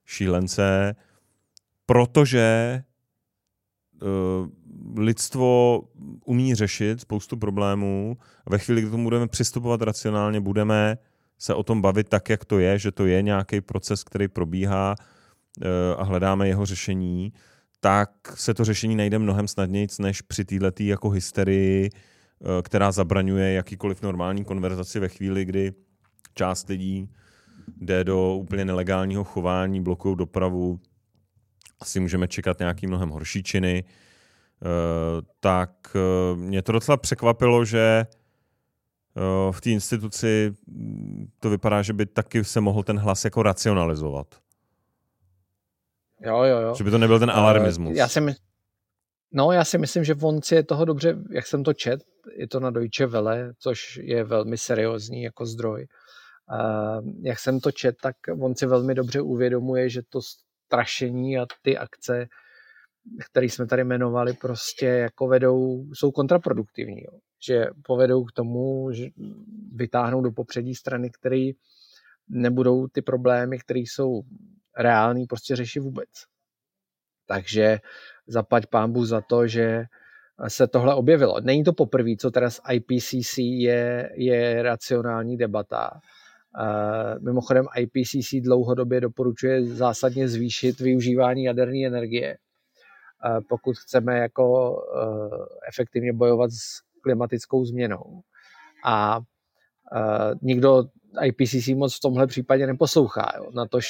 [0.06, 0.96] šílence,
[1.94, 2.84] protože
[4.02, 4.48] uh,
[4.98, 5.82] lidstvo
[6.26, 10.98] umí řešit spoustu problémů a ve chvíli, kdy tomu budeme přistupovat racionálně, budeme
[11.38, 14.96] se o tom bavit tak, jak to je, že to je nějaký proces, který probíhá
[14.96, 15.66] uh,
[15.98, 17.34] a hledáme jeho řešení,
[17.80, 23.54] tak se to řešení najde mnohem snadněji, než při této jako hysterii, uh, která zabraňuje
[23.54, 25.74] jakýkoliv normální konverzaci ve chvíli, kdy
[26.34, 27.10] část lidí
[27.78, 30.80] jde do úplně nelegálního chování, blokují dopravu,
[31.84, 34.66] asi můžeme čekat nějaký mnohem horší činy, eh,
[35.40, 41.94] tak eh, mě to docela překvapilo, že eh, v té instituci mm, to vypadá, že
[41.94, 44.28] by taky se mohl ten hlas jako racionalizovat.
[46.22, 46.76] Jo, jo, jo.
[46.76, 47.98] Že by to nebyl ten alarmismus.
[47.98, 48.34] Já si, my...
[49.32, 52.00] no, já si myslím, že on si je toho dobře, jak jsem to čet,
[52.38, 55.88] je to na Deutsche Welle, což je velmi seriózní jako zdroj.
[56.52, 60.20] Uh, jak jsem to čet, tak on si velmi dobře uvědomuje, že to
[60.74, 62.28] strašení a ty akce,
[63.30, 67.04] které jsme tady jmenovali, prostě jako vedou, jsou kontraproduktivní.
[67.04, 67.20] Jo.
[67.48, 69.06] Že povedou k tomu, že
[69.76, 71.52] vytáhnou do popředí strany, které
[72.30, 74.22] nebudou ty problémy, které jsou
[74.78, 76.10] reální, prostě řešit vůbec.
[77.28, 77.80] Takže
[78.28, 79.84] zaplať pámbu za to, že
[80.48, 81.42] se tohle objevilo.
[81.42, 85.90] Není to poprvé, co teda z IPCC je, je racionální debata.
[86.60, 92.38] Uh, mimochodem IPCC dlouhodobě doporučuje zásadně zvýšit využívání jaderné energie,
[93.26, 98.22] uh, pokud chceme jako uh, efektivně bojovat s klimatickou změnou.
[98.86, 99.20] A
[100.42, 100.84] nikdo
[101.24, 103.34] IPCC moc v tomhle případě neposlouchá.
[103.38, 103.52] Jo.
[103.56, 103.86] Natož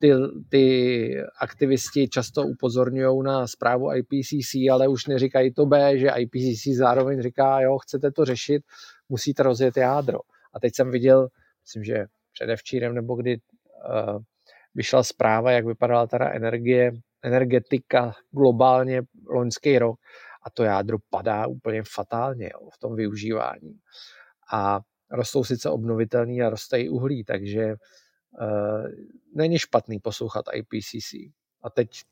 [0.00, 0.12] ty,
[0.48, 7.22] ty aktivisti často upozorňují na zprávu IPCC, ale už neříkají to B, že IPCC zároveň
[7.22, 8.62] říká, jo, chcete to řešit,
[9.08, 10.18] musíte rozjet jádro.
[10.54, 11.28] A teď jsem viděl
[11.64, 14.18] myslím, že předevčírem nebo kdy uh,
[14.74, 16.92] vyšla zpráva, jak vypadala teda energie,
[17.22, 20.00] energetika globálně loňský rok
[20.46, 23.78] a to jádro padá úplně fatálně jo, v tom využívání.
[24.52, 27.74] A rostou sice obnovitelný a roste i uhlí, takže
[28.40, 28.86] uh,
[29.34, 31.12] není špatný poslouchat IPCC.
[31.62, 32.02] A teď,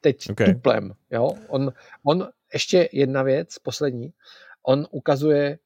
[0.00, 0.54] teď okay.
[0.54, 0.92] tuplem.
[1.10, 1.30] Jo?
[1.48, 4.12] On, on, ještě jedna věc, poslední,
[4.62, 5.58] on ukazuje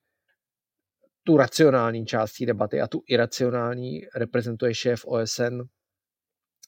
[1.28, 5.60] tu racionální část debaty a tu iracionální reprezentuje šéf OSN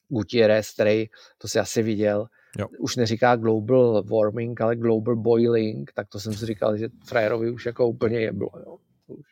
[0.09, 1.05] Gutierrez, který,
[1.37, 2.67] to si asi viděl, jo.
[2.79, 7.65] už neříká global warming, ale global boiling, tak to jsem si říkal, že frajerovi už
[7.65, 8.49] jako úplně jeblo.
[8.65, 8.77] Jo.
[9.07, 9.25] To už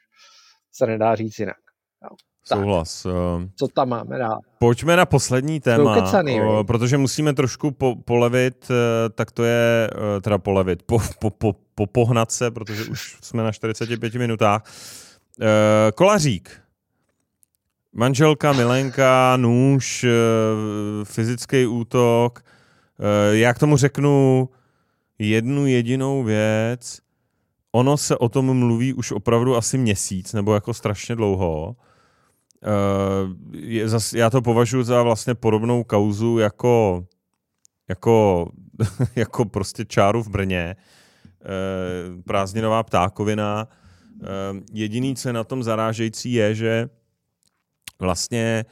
[0.71, 1.57] se nedá říct jinak.
[2.03, 2.15] Jo.
[2.43, 3.03] Souhlas.
[3.03, 3.13] Tak.
[3.43, 4.39] Eh, Co tam máme dál?
[4.59, 9.89] Pojďme na poslední téma, kecany, o, protože musíme trošku po, polevit, eh, tak to je,
[10.17, 14.63] eh, teda polevit, po, po, po, po pohnat se, protože už jsme na 45 minutách.
[15.39, 15.45] Uh,
[15.95, 16.61] kolařík.
[17.93, 20.09] Manželka, milenka, nůž, uh,
[21.03, 22.43] fyzický útok.
[22.99, 24.49] Uh, já k tomu řeknu
[25.19, 26.99] jednu jedinou věc.
[27.71, 31.75] Ono se o tom mluví už opravdu asi měsíc, nebo jako strašně dlouho.
[32.65, 37.05] Uh, je, zas, já to považuji za vlastně podobnou kauzu jako,
[37.89, 38.47] jako,
[39.15, 40.75] jako prostě čáru v Brně.
[42.25, 43.67] Prázdninová ptákovina
[44.73, 46.89] jediný, co je na tom zarážející, je, že
[47.99, 48.65] vlastně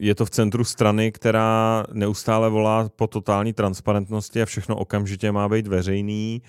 [0.00, 5.48] je to v centru strany, která neustále volá po totální transparentnosti a všechno okamžitě má
[5.48, 6.42] být veřejný.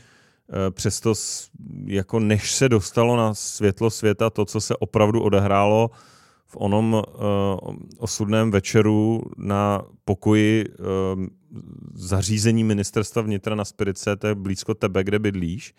[0.71, 1.13] přesto
[1.85, 5.91] jako než se dostalo na světlo světa to, co se opravdu odehrálo
[6.45, 7.03] v onom uh,
[7.97, 11.25] osudném večeru na pokoji uh,
[11.93, 15.73] zařízení ministerstva vnitra na Spirice, to je blízko tebe, kde bydlíš,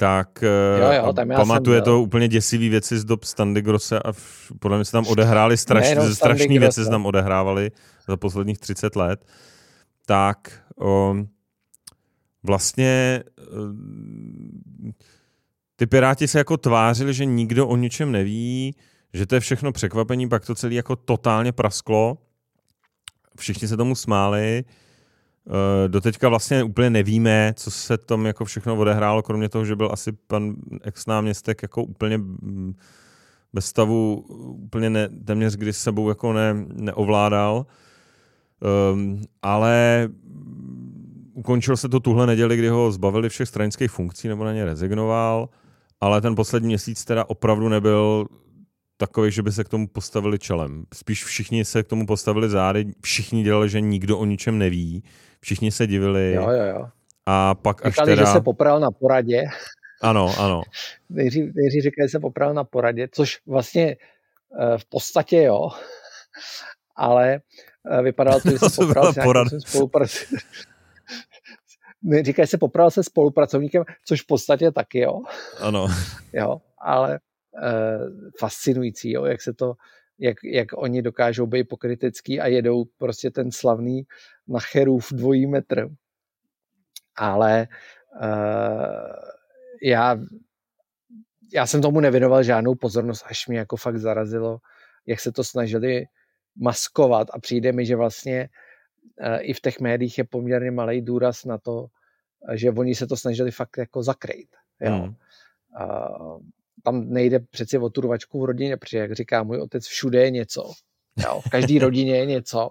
[0.00, 4.52] tak jo, jo, tam pamatuje to úplně děsivý věci z dob Standy Grosse a v,
[4.58, 7.70] podle mě se tam odehrály straš, strašné věci se tam odehrávaly
[8.08, 9.24] za posledních 30 let.
[10.06, 11.16] Tak o,
[12.42, 13.22] vlastně
[15.76, 18.74] ty Piráti se jako tvářili, že nikdo o ničem neví,
[19.12, 22.18] že to je všechno překvapení, pak to celé jako totálně prasklo.
[23.38, 24.64] Všichni se tomu smáli.
[25.48, 25.54] Uh,
[25.88, 30.12] doteďka vlastně úplně nevíme, co se tam jako všechno odehrálo, kromě toho, že byl asi
[30.12, 32.20] pan ex-náměstek jako úplně
[33.52, 34.24] bez stavu,
[34.64, 37.66] úplně ne, téměř kdy sebou jako ne, neovládal.
[38.92, 40.08] Um, ale
[41.34, 45.48] ukončil se to tuhle neděli, kdy ho zbavili všech stranických funkcí nebo na ně rezignoval,
[46.00, 48.26] ale ten poslední měsíc teda opravdu nebyl
[48.96, 50.84] takový, že by se k tomu postavili čelem.
[50.94, 55.02] Spíš všichni se k tomu postavili zády, všichni dělali, že nikdo o ničem neví,
[55.40, 56.32] všichni se divili.
[56.32, 56.88] Jo, jo, jo.
[57.26, 58.26] A pak Říkali, až teda...
[58.26, 59.44] že se popral na poradě.
[60.02, 60.62] Ano, ano.
[61.08, 63.96] Nejdřív, nejdřív říkali, že se popral na poradě, což vlastně
[64.60, 65.68] eh, v podstatě jo,
[66.96, 67.40] ale
[67.90, 70.38] eh, vypadalo to, že se popral s nějakým spolupracovníkem.
[72.22, 75.20] Říkají se popral se spolupracovníkem, což v podstatě taky jo.
[75.60, 75.86] Ano.
[76.32, 77.20] Jo, ale
[77.52, 78.08] uh,
[78.38, 79.74] fascinující, jo, jak se to,
[80.18, 84.02] jak, jak oni dokážou být pokrytecký a jedou prostě ten slavný
[84.48, 85.88] na Cherův dvojí metr.
[87.16, 87.68] Ale
[88.22, 89.12] uh,
[89.82, 90.16] já,
[91.54, 94.58] já jsem tomu nevěnoval žádnou pozornost, až mě jako fakt zarazilo,
[95.06, 96.04] jak se to snažili
[96.56, 98.48] maskovat a přijde mi, že vlastně
[99.20, 101.86] uh, i v těch médiích je poměrně malý důraz na to,
[102.54, 104.56] že oni se to snažili fakt jako zakrýt.
[104.80, 104.92] Jo.
[104.92, 105.14] Hmm.
[105.80, 106.40] Uh,
[106.88, 110.30] tam nejde přeci o tu rvačku v rodině, protože jak říká můj otec, všude je
[110.30, 110.72] něco.
[111.16, 111.40] Jo?
[111.46, 112.70] V každé rodině je něco.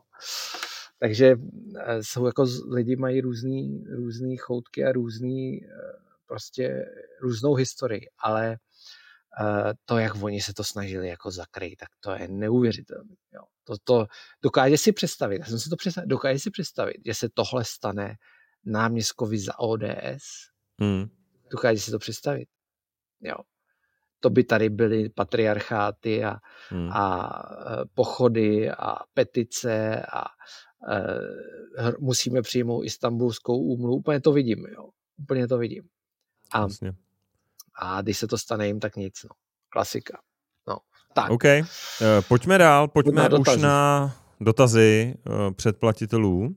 [0.99, 1.36] Takže
[1.80, 5.68] eh, jsou jako lidi mají různý, různý choutky a různý eh,
[6.26, 6.86] prostě
[7.22, 8.57] různou historii, ale
[9.41, 13.15] eh, to, jak oni se to snažili jako zakryt, tak to je neuvěřitelné.
[13.63, 14.05] To, to
[14.41, 18.15] dokáže si představit, já jsem si to představit, dokáže si představit, že se tohle stane
[18.65, 20.26] náměstkovi za ODS.
[20.82, 21.05] Hmm.
[21.51, 22.49] Dokáže si to představit.
[23.22, 23.36] Jo
[24.20, 26.38] to by tady byly patriarcháty a,
[26.70, 26.89] hmm.
[26.91, 27.30] a
[27.61, 30.26] e, pochody a petice a
[30.88, 33.95] uh, musíme přijmout istambulskou úmluvu.
[33.95, 34.89] Úplně to vidím, jo.
[35.18, 35.84] Úplně to vidím.
[36.51, 36.93] A, Jasně.
[37.76, 39.30] a když se to stane jim, tak nic, no.
[39.70, 40.20] Klasika.
[40.68, 40.78] No,
[41.13, 41.32] tak.
[41.32, 41.61] OK, uh,
[42.28, 46.55] pojďme dál, pojďme na už na dotazy uh, předplatitelů.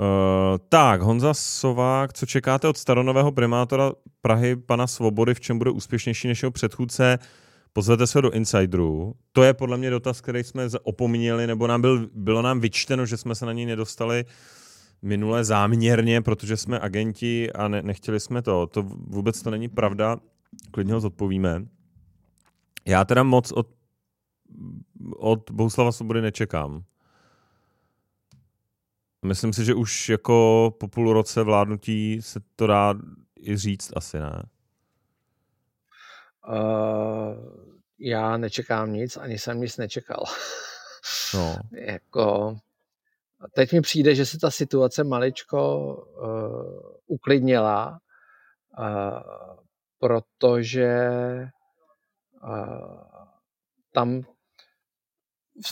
[0.00, 5.70] Uh, tak, Honza Sovák, co čekáte od staronového primátora Prahy, pana Svobody, v čem bude
[5.70, 7.18] úspěšnější než jeho předchůdce?
[7.72, 9.14] Pozvete se do Insiderů.
[9.32, 13.16] To je podle mě dotaz, který jsme opomněli, nebo nám byl, bylo nám vyčteno, že
[13.16, 14.24] jsme se na něj nedostali
[15.02, 18.66] minule záměrně, protože jsme agenti a ne, nechtěli jsme to.
[18.66, 20.16] To vůbec to není pravda,
[20.70, 21.66] klidně ho zodpovíme.
[22.86, 23.68] Já teda moc od,
[25.16, 26.82] od Bohuslava Svobody nečekám.
[29.24, 32.94] Myslím si, že už jako po půl roce vládnutí se to dá
[33.40, 34.42] i říct asi, ne?
[36.48, 37.36] Uh,
[37.98, 40.24] já nečekám nic, ani jsem nic nečekal.
[41.34, 41.56] No.
[41.72, 42.56] jako,
[43.54, 47.98] teď mi přijde, že se ta situace maličko uh, uklidnila,
[48.78, 49.20] uh,
[49.98, 50.98] protože
[52.42, 53.04] uh,
[53.92, 54.22] tam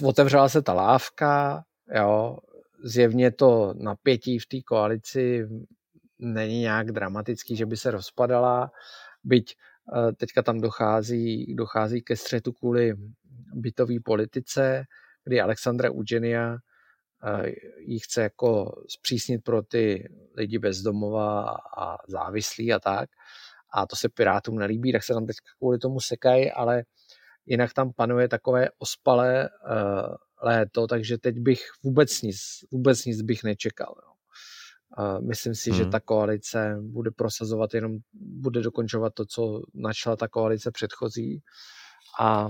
[0.05, 2.39] otevřela se ta lávka, jo,
[2.83, 5.49] zjevně to napětí v té koalici
[6.19, 8.71] není nějak dramatický, že by se rozpadala,
[9.25, 12.95] byť eh, teďka tam dochází, dochází ke střetu kvůli
[13.55, 14.85] bytové politice,
[15.25, 16.57] kdy Alexandra Ugenia
[17.25, 23.11] eh, ji chce jako zpřísnit pro ty lidi bezdomova a závislí a tak.
[23.75, 26.83] A to se Pirátům nelíbí, tak se tam teďka kvůli tomu sekají, ale
[27.47, 32.39] jinak tam panuje takové ospalé uh, léto, takže teď bych vůbec nic,
[32.71, 33.95] vůbec nic bych nečekal.
[34.03, 34.13] Jo.
[35.21, 35.79] Myslím si, hmm.
[35.79, 41.43] že ta koalice bude prosazovat jenom, bude dokončovat to, co načala ta koalice předchozí
[42.21, 42.49] a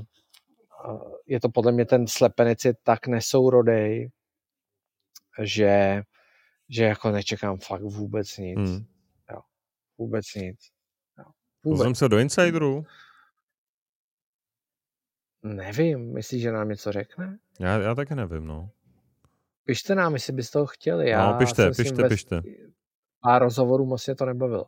[1.26, 4.10] je to podle mě ten slepenec je tak nesourodej,
[5.42, 6.02] že,
[6.68, 8.58] že jako nečekám fakt vůbec nic.
[8.58, 8.86] Hmm.
[9.30, 9.40] Jo.
[9.98, 10.60] Vůbec nic.
[11.18, 11.24] Jo.
[11.64, 11.98] Vůbec.
[11.98, 12.84] se do Insideru.
[15.42, 17.38] Nevím, myslíš, že nám něco řekne?
[17.62, 18.70] Já, já taky nevím, no.
[19.64, 21.08] Pište nám, jestli byste toho chtěli.
[21.08, 22.42] Já no, pište, pište, pište.
[23.22, 24.64] a rozhovorů moc mě to nebavilo.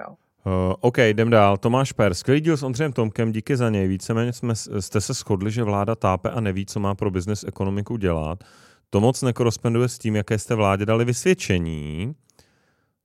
[0.00, 0.16] Jo.
[0.46, 1.56] Uh, OK, jdem dál.
[1.56, 3.88] Tomáš Per, skvělý díl s Ondřejem Tomkem, díky za něj.
[3.88, 7.96] Víceméně jsme, jste se shodli, že vláda tápe a neví, co má pro biznes ekonomiku
[7.96, 8.44] dělat.
[8.90, 12.14] To moc nekoresponduje s tím, jaké jste vládě dali vysvědčení.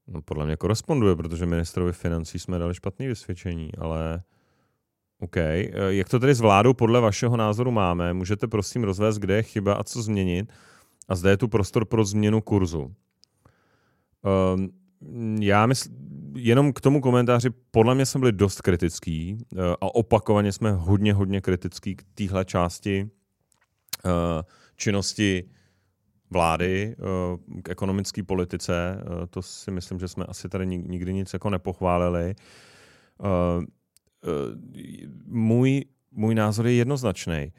[0.07, 4.21] No, podle mě koresponduje, protože ministrovi financí jsme dali špatné vysvědčení, ale
[5.19, 5.37] OK.
[5.37, 8.13] Eh, jak to tedy s vládou podle vašeho názoru máme?
[8.13, 10.53] Můžete prosím rozvést, kde je chyba a co změnit?
[11.07, 12.93] A zde je tu prostor pro změnu kurzu.
[14.55, 14.69] Um,
[15.41, 15.95] já myslím,
[16.35, 21.13] jenom k tomu komentáři, podle mě jsme byli dost kritický uh, a opakovaně jsme hodně,
[21.13, 23.09] hodně kritický k téhle části
[24.05, 24.11] uh,
[24.75, 25.49] činnosti
[26.29, 26.95] vlády
[27.63, 29.03] k ekonomické politice.
[29.29, 32.35] To si myslím, že jsme asi tady nikdy nic jako nepochválili.
[34.23, 34.59] Uh,
[35.25, 37.51] můj, můj názor je jednoznačný.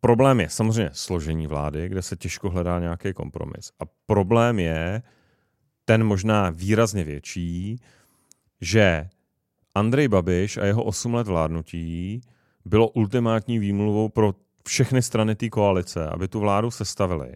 [0.00, 3.72] Problém je samozřejmě složení vlády, kde se těžko hledá nějaký kompromis.
[3.80, 5.02] A problém je
[5.84, 7.80] ten možná výrazně větší,
[8.60, 9.08] že
[9.74, 12.20] Andrej Babiš a jeho 8 let vládnutí
[12.64, 14.34] bylo ultimátní výmluvou pro
[14.66, 17.32] všechny strany té koalice, aby tu vládu sestavili.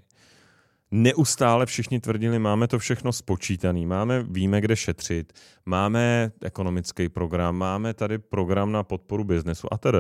[0.91, 5.33] Neustále všichni tvrdili, máme to všechno spočítané, máme, víme, kde šetřit,
[5.67, 9.99] máme ekonomický program, máme tady program na podporu biznesu a tedy.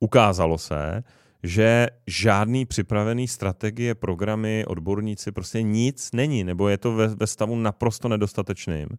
[0.00, 1.02] Ukázalo se,
[1.42, 7.56] že žádný připravený strategie, programy, odborníci, prostě nic není, nebo je to ve, ve stavu
[7.56, 8.88] naprosto nedostatečným.
[8.90, 8.96] Uh,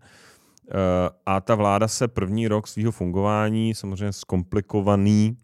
[1.25, 5.37] a ta vláda se první rok svého fungování, samozřejmě zkomplikovaný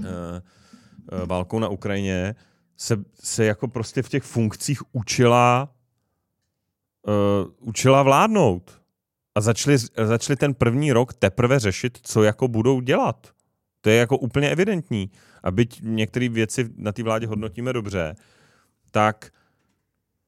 [0.00, 2.34] uh, uh, válkou na Ukrajině,
[2.82, 5.74] se, se jako prostě v těch funkcích učila
[7.06, 8.82] uh, učila vládnout.
[9.34, 13.30] A začali, začali ten první rok teprve řešit, co jako budou dělat.
[13.80, 15.10] To je jako úplně evidentní.
[15.42, 18.14] A byť některé věci na té vládě hodnotíme dobře,
[18.90, 19.30] tak,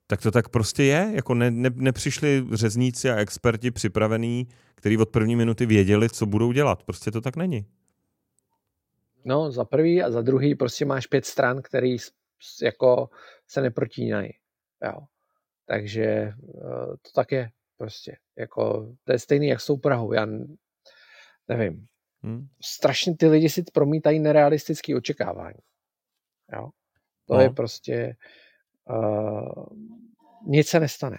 [0.06, 1.10] tak to tak prostě je.
[1.14, 6.52] Jako ne, ne, nepřišli řezníci a experti připravení, kteří od první minuty věděli, co budou
[6.52, 6.82] dělat.
[6.82, 7.66] Prostě to tak není.
[9.24, 11.98] No, za prvý a za druhý prostě máš pět stran, který
[12.62, 13.08] jako
[13.46, 14.30] se neprotínají.
[14.84, 15.00] Jo.
[15.66, 16.32] Takže eh,
[17.02, 18.16] to tak je prostě.
[18.38, 20.12] Jako, to je stejný, jak s tou Prahou.
[20.12, 20.26] Já
[21.48, 21.86] nevím.
[22.22, 22.46] Hmm.
[22.62, 25.58] Strašně ty lidi si promítají nerealistické očekávání.
[26.52, 26.70] Jo.
[27.26, 27.40] To no.
[27.40, 28.16] je prostě
[28.90, 29.64] uh,
[30.46, 31.16] nic se nestane.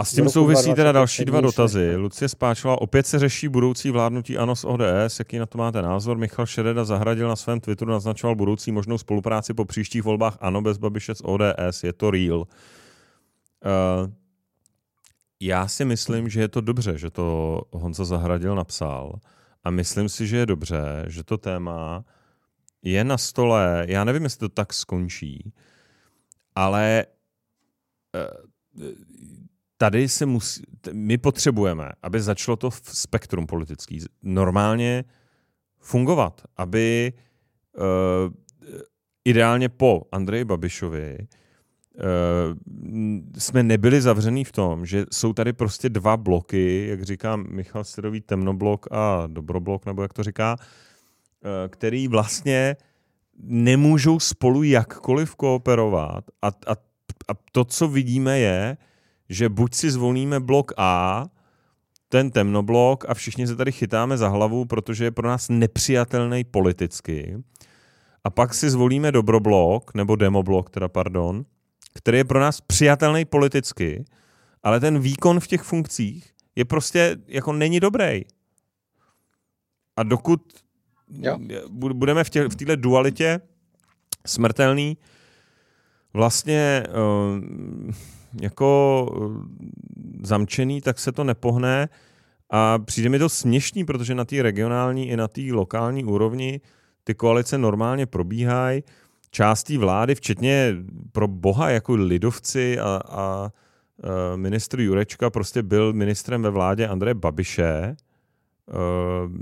[0.00, 1.96] A s tím souvisí teda další dva dotazy.
[1.96, 5.18] Lucie Spáčová, opět se řeší budoucí vládnutí ANO s ODS.
[5.18, 6.16] Jaký na to máte názor?
[6.16, 10.78] Michal Šereda zahradil na svém Twitteru, naznačoval budoucí možnou spolupráci po příštích volbách ANO bez
[10.78, 11.84] Babiše s ODS.
[11.84, 12.38] Je to real.
[12.38, 12.46] Uh,
[15.40, 19.18] já si myslím, že je to dobře, že to Honza Zahradil napsal.
[19.64, 22.04] A myslím si, že je dobře, že to téma
[22.82, 23.86] je na stole.
[23.88, 25.52] Já nevím, jestli to tak skončí,
[26.54, 27.06] ale
[28.14, 28.48] uh,
[29.78, 30.62] tady se musí,
[30.92, 35.04] my potřebujeme, aby začalo to v spektrum politický normálně
[35.80, 37.12] fungovat, aby
[37.78, 37.84] uh,
[39.24, 42.04] ideálně po Andreji Babišovi uh,
[43.38, 48.20] jsme nebyli zavřený v tom, že jsou tady prostě dva bloky, jak říká Michal Středový,
[48.20, 52.76] temnoblok a dobroblok, nebo jak to říká, uh, který vlastně
[53.42, 56.72] nemůžou spolu jakkoliv kooperovat a, a,
[57.28, 58.76] a to, co vidíme, je,
[59.28, 61.24] že buď si zvolíme blok A,
[62.08, 67.36] ten temnoblok a všichni se tady chytáme za hlavu, protože je pro nás nepřijatelný politicky.
[68.24, 71.44] A pak si zvolíme dobroblok, nebo demoblok, teda pardon,
[71.94, 74.04] který je pro nás přijatelný politicky,
[74.62, 78.22] ale ten výkon v těch funkcích je prostě jako není dobrý.
[79.96, 80.40] A dokud
[81.10, 81.38] jo.
[81.92, 83.40] budeme v, tě, v dualitě
[84.26, 84.98] smrtelný,
[86.12, 87.94] vlastně uh,
[88.40, 91.88] jako eh, zamčený, tak se to nepohne
[92.50, 96.60] a přijde mi to směšný, protože na té regionální i na té lokální úrovni
[97.04, 98.82] ty koalice normálně probíhají.
[99.30, 100.76] Částí vlády, včetně
[101.12, 103.50] pro boha jako lidovci a, a, a
[104.36, 107.96] ministr Jurečka prostě byl ministrem ve vládě Andreje Babiše.
[108.66, 109.32] Uh,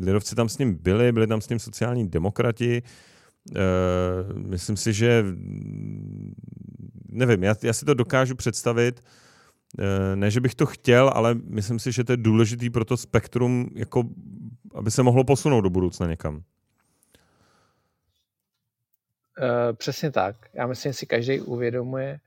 [0.00, 2.82] lidovci tam s ním byli, byli tam s ním sociální demokrati.
[4.34, 5.24] Myslím si, že
[7.18, 9.04] nevím, já, já si to dokážu představit,
[9.78, 12.96] eh, ne, že bych to chtěl, ale myslím si, že to je důležitý pro to
[12.96, 14.02] spektrum, jako,
[14.74, 16.42] aby se mohlo posunout do budoucna někam.
[19.40, 20.36] Uh, přesně tak.
[20.54, 22.20] Já myslím, že si každý uvědomuje,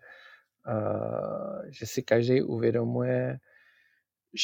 [0.67, 3.39] uh, že si každý uvědomuje,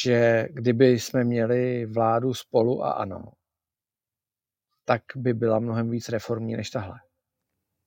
[0.04, 3.24] že kdyby jsme měli vládu spolu a ano,
[4.84, 7.00] tak by byla mnohem víc reformní než tahle.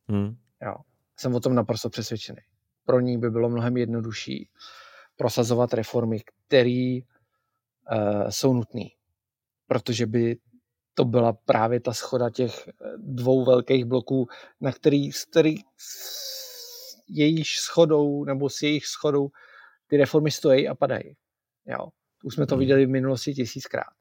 [0.10, 0.36] Hmm.
[0.66, 0.76] Jo.
[1.20, 2.42] Jsem o tom naprosto přesvědčený.
[2.86, 4.50] Pro ní by bylo mnohem jednodušší
[5.16, 7.00] prosazovat reformy, které
[7.92, 8.86] uh, jsou nutné.
[9.68, 10.38] Protože by
[10.94, 14.28] to byla právě ta schoda těch dvou velkých bloků,
[14.62, 16.32] na který, s který s
[17.08, 19.30] jejich schodou nebo s jejich schodou
[19.88, 21.16] ty reformy stojí a padají.
[21.66, 21.88] Jo.
[22.24, 22.60] Už jsme to hmm.
[22.60, 23.94] viděli v minulosti tisíckrát.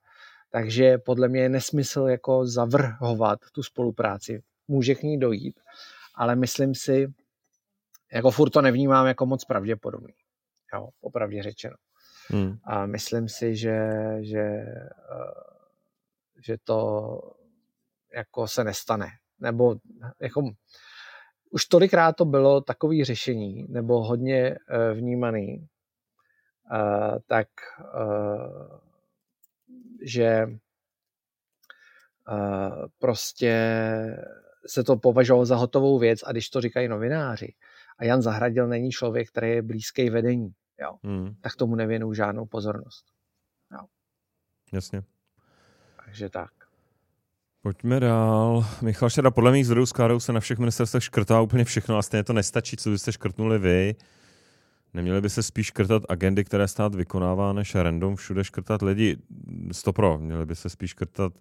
[0.50, 4.42] Takže podle mě je nesmysl jako zavrhovat tu spolupráci.
[4.68, 5.60] Může k ní dojít,
[6.14, 7.06] ale myslím si,
[8.12, 10.14] jako furt to nevnímám jako moc pravděpodobný.
[10.74, 11.76] Jo, opravdě řečeno.
[12.28, 12.56] Hmm.
[12.64, 13.90] A myslím si, že,
[14.20, 14.94] že, eh,
[16.46, 17.20] že to
[18.14, 19.08] jako se nestane.
[19.40, 19.76] Nebo
[20.20, 20.50] jako,
[21.50, 25.66] už tolikrát to bylo takový řešení, nebo hodně eh, vnímaný,
[26.74, 27.48] eh, tak
[30.02, 30.46] že
[32.98, 33.56] prostě
[34.66, 37.54] se to považovalo za hotovou věc a když to říkají novináři
[38.00, 41.34] a Jan Zahradil není člověk, který je blízký vedení, jo, hmm.
[41.40, 43.04] tak tomu nevěnují žádnou pozornost.
[43.72, 43.86] Jo.
[44.72, 45.02] Jasně.
[46.04, 46.50] Takže tak.
[47.62, 48.66] Pojďme dál.
[48.82, 52.02] Michal Šera, podle mých zdrojů s Károu se na všech ministerstvech škrtá úplně všechno a
[52.02, 53.94] stejně to nestačí, co byste škrtnuli vy.
[54.94, 59.16] Neměli by se spíš škrtat agendy, které stát vykonává, než random všude škrtat lidi?
[59.72, 61.32] Stopro, měli by se spíš škrtat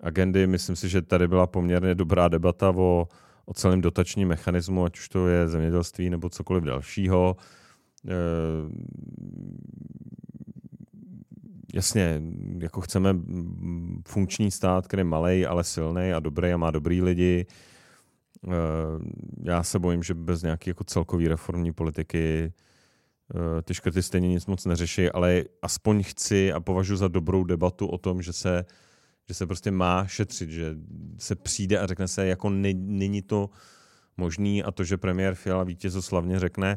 [0.00, 0.46] agendy.
[0.46, 3.08] Myslím si, že tady byla poměrně dobrá debata o,
[3.44, 7.36] o celém dotačním mechanismu, ať už to je zemědělství nebo cokoliv dalšího.
[8.08, 8.14] E,
[11.74, 12.22] jasně,
[12.58, 13.16] jako chceme
[14.08, 17.46] funkční stát, který je malý, ale silný a dobrý a má dobrý lidi.
[17.46, 18.50] E,
[19.42, 22.52] já se bojím, že bez nějaké jako celkové reformní politiky
[23.34, 27.86] Eh, ty škrty stejně nic moc neřeší, ale aspoň chci a považuji za dobrou debatu
[27.86, 28.64] o tom, že se,
[29.28, 30.74] že se prostě má šetřit, že
[31.18, 33.50] se přijde a řekne se, jako ne, není to
[34.16, 36.76] možný a to, že premiér Fiala vítězoslavně řekne,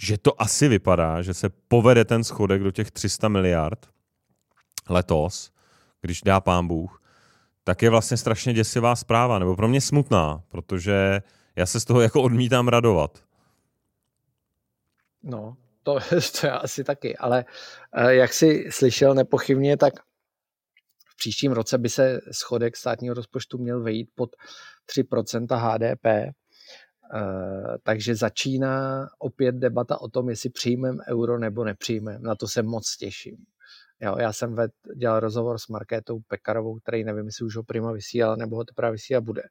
[0.00, 3.86] že to asi vypadá, že se povede ten schodek do těch 300 miliard
[4.88, 5.52] letos,
[6.00, 7.02] když dá pán Bůh,
[7.64, 11.22] tak je vlastně strašně děsivá zpráva, nebo pro mě smutná, protože
[11.56, 13.24] já se z toho jako odmítám radovat.
[15.22, 15.98] No, to,
[16.40, 17.44] to já asi taky, ale
[17.92, 19.94] eh, jak jsi slyšel nepochybně, tak
[21.12, 24.30] v příštím roce by se schodek státního rozpočtu měl vejít pod
[24.86, 26.32] 3% HDP, eh,
[27.82, 32.18] takže začíná opět debata o tom, jestli přijmeme euro nebo nepřijmeme.
[32.18, 33.36] Na to se moc těším.
[34.00, 37.92] Jo, já jsem ved, dělal rozhovor s Markétou Pekarovou, který nevím, jestli už ho Prima
[37.92, 39.42] vysílal, nebo ho teprve vysílat bude.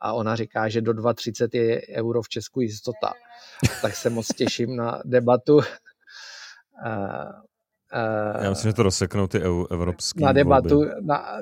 [0.00, 3.12] A ona říká, že do 2,30 je euro v Česku jistota.
[3.82, 5.60] tak se moc těším na debatu.
[7.94, 11.40] Uh, já myslím, že to rozseknou ty evropské Na debatu, na,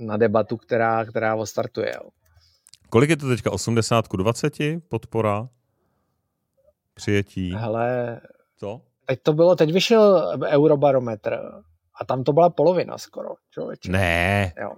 [0.00, 1.92] na debatu, která, která ostartuje.
[1.94, 2.10] Jo.
[2.90, 3.50] Kolik je to teďka?
[3.50, 4.52] 80 ku 20
[4.88, 5.48] podpora?
[6.94, 7.54] Přijetí?
[7.54, 8.20] Hele,
[8.58, 8.80] Co?
[9.06, 11.38] Teď to bylo, teď vyšel Eurobarometr
[12.00, 13.92] a tam to byla polovina skoro, člověče.
[13.92, 14.52] Ne.
[14.60, 14.72] Jo.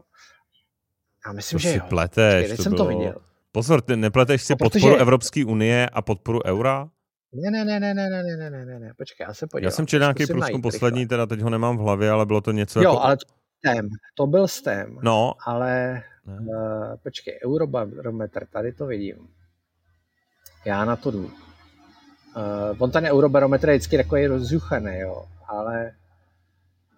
[1.26, 1.84] Já myslím, to že si jo.
[1.88, 2.56] pleteš.
[2.56, 2.84] to jsem bylo...
[2.84, 3.14] to viděl.
[3.52, 4.80] Pozor, ty nepleteš si no, protože...
[4.80, 6.88] podporu Evropské unie a podporu eura?
[7.32, 9.64] Ne, ne, ne, ne, ne, ne, ne, ne, ne, ne, počkej, já se podívám.
[9.64, 12.52] Já jsem četl nějaký průzkum poslední, teda teď ho nemám v hlavě, ale bylo to
[12.52, 13.02] něco jo, jako...
[13.02, 13.16] ale
[13.58, 14.98] STEM, to byl STEM.
[15.02, 15.34] No.
[15.46, 19.28] Ale, uh, počkej, Eurobarometr, tady to vidím.
[20.64, 21.24] Já na to jdu.
[21.24, 21.32] Uh,
[22.78, 25.92] on ten eurobarometr je vždycky takový rozjuchaný, jo, ale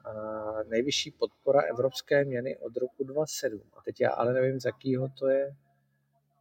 [0.06, 3.60] uh, nejvyšší podpora evropské měny od roku 2007.
[3.76, 5.54] A teď já ale nevím, z jakého to je,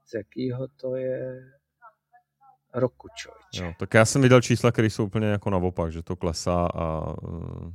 [0.05, 1.43] z jakého to je
[2.73, 3.63] roku, člověče.
[3.63, 7.13] Jo, tak já jsem viděl čísla, které jsou úplně jako naopak, že to klesá a...
[7.23, 7.71] Uh...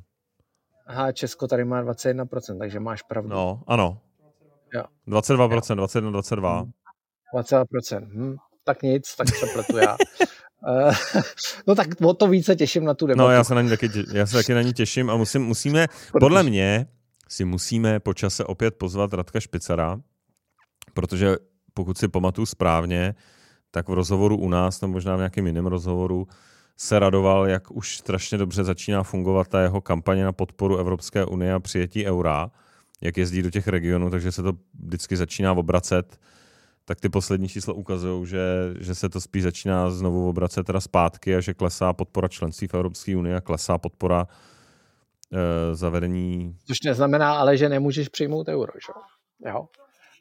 [0.87, 3.31] Aha, Česko tady má 21%, takže máš pravdu.
[3.31, 4.01] No, ano.
[4.75, 4.85] Jo.
[5.09, 5.75] 22%, jo.
[5.75, 6.65] 21, 22.
[7.35, 8.37] 22%, hm.
[8.65, 9.97] tak nic, tak se pletu já.
[10.69, 10.93] Eh,
[11.67, 13.29] no tak o to více těším na tu debatu.
[13.29, 15.87] No já se na ní taky, já se taky na ní těším a musím, musíme,
[16.21, 16.87] podle mě
[17.29, 20.01] si musíme po čase opět pozvat Radka Špicara,
[20.95, 21.37] protože
[21.75, 23.15] pokud si pamatuju správně,
[23.75, 26.29] tak v rozhovoru u nás, nebo možná v nějakém jiném rozhovoru,
[26.77, 31.53] se radoval, jak už strašně dobře začíná fungovat ta jeho kampaně na podporu Evropské unie
[31.53, 32.51] a přijetí eura,
[33.01, 34.53] jak jezdí do těch regionů, takže se to
[34.85, 36.19] vždycky začíná obracet
[36.85, 38.41] tak ty poslední čísla ukazují, že,
[38.81, 42.75] že se to spíš začíná znovu obracet teda zpátky a že klesá podpora členství v
[42.75, 44.27] Evropské unii a klesá podpora
[45.33, 46.57] e, zavedení.
[46.67, 48.93] Což neznamená ale, že nemůžeš přijmout euro, že?
[49.51, 49.67] jo?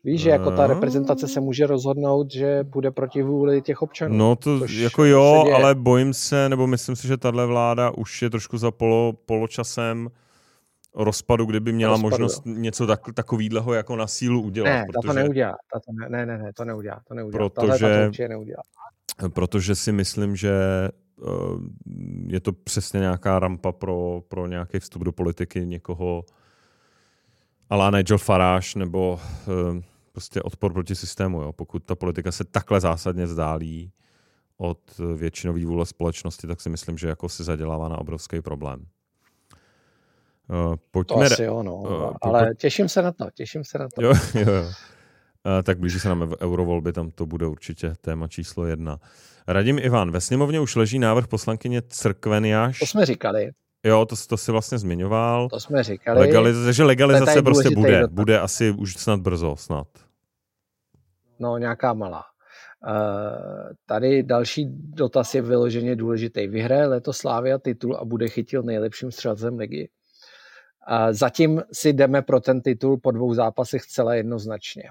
[0.06, 4.18] Víš, že jako ta reprezentace se může rozhodnout, že bude proti vůli těch občanů.
[4.18, 8.30] No to jako jo, ale bojím se, nebo myslím si, že tahle vláda už je
[8.30, 10.10] trošku za polo, poločasem
[10.96, 12.54] rozpadu, kdyby měla rozpadu, možnost jo.
[12.56, 14.70] něco tak, takovýhleho jako na sílu udělat.
[14.70, 15.56] Ne, protože, ta to neudělá.
[15.74, 17.02] Ta to ne, ne, ne, to neudělá.
[17.08, 17.50] To neudělá.
[17.50, 18.64] Protože, to neudělá.
[19.34, 20.54] protože si myslím, že
[22.28, 26.24] je to přesně nějaká rampa pro, pro nějaký vstup do politiky někoho
[27.70, 29.80] alá Nigel Farage nebo uh,
[30.14, 31.42] prostě odpor proti systému.
[31.42, 31.52] Jo.
[31.52, 33.92] Pokud ta politika se takhle zásadně vzdálí
[34.58, 34.80] od
[35.16, 38.86] většinové vůle společnosti, tak si myslím, že jako si zadělává na obrovský problém.
[40.50, 41.16] Uh, pojďme...
[41.16, 41.76] To asi jo, no.
[41.76, 44.02] Uh, ale těším se na to, těším se na to.
[44.02, 44.64] Jo, jo, jo.
[44.64, 44.72] Uh,
[45.64, 49.00] tak blíží se nám eurovolby, tam to bude určitě téma číslo jedna.
[49.48, 52.80] Radim Ivan, ve sněmovně už leží návrh poslankyně Crkveniáš.
[52.80, 53.52] To jsme říkali.
[53.86, 55.50] Jo, to, to si vlastně zmiňoval.
[55.50, 56.30] To jsme říkali.
[56.30, 58.00] Legaliz- že legalizace prostě bude.
[58.02, 58.14] Dotaz.
[58.14, 59.88] Bude asi už snad brzo, snad.
[61.44, 62.24] No, nějaká malá.
[62.88, 66.48] Uh, tady další dotaz je vyloženě důležitý.
[66.48, 69.90] Vyhraje letos Slávia titul a bude chytil nejlepším střelcem ligy.
[70.92, 74.84] Uh, zatím si jdeme pro ten titul po dvou zápasech celé jednoznačně.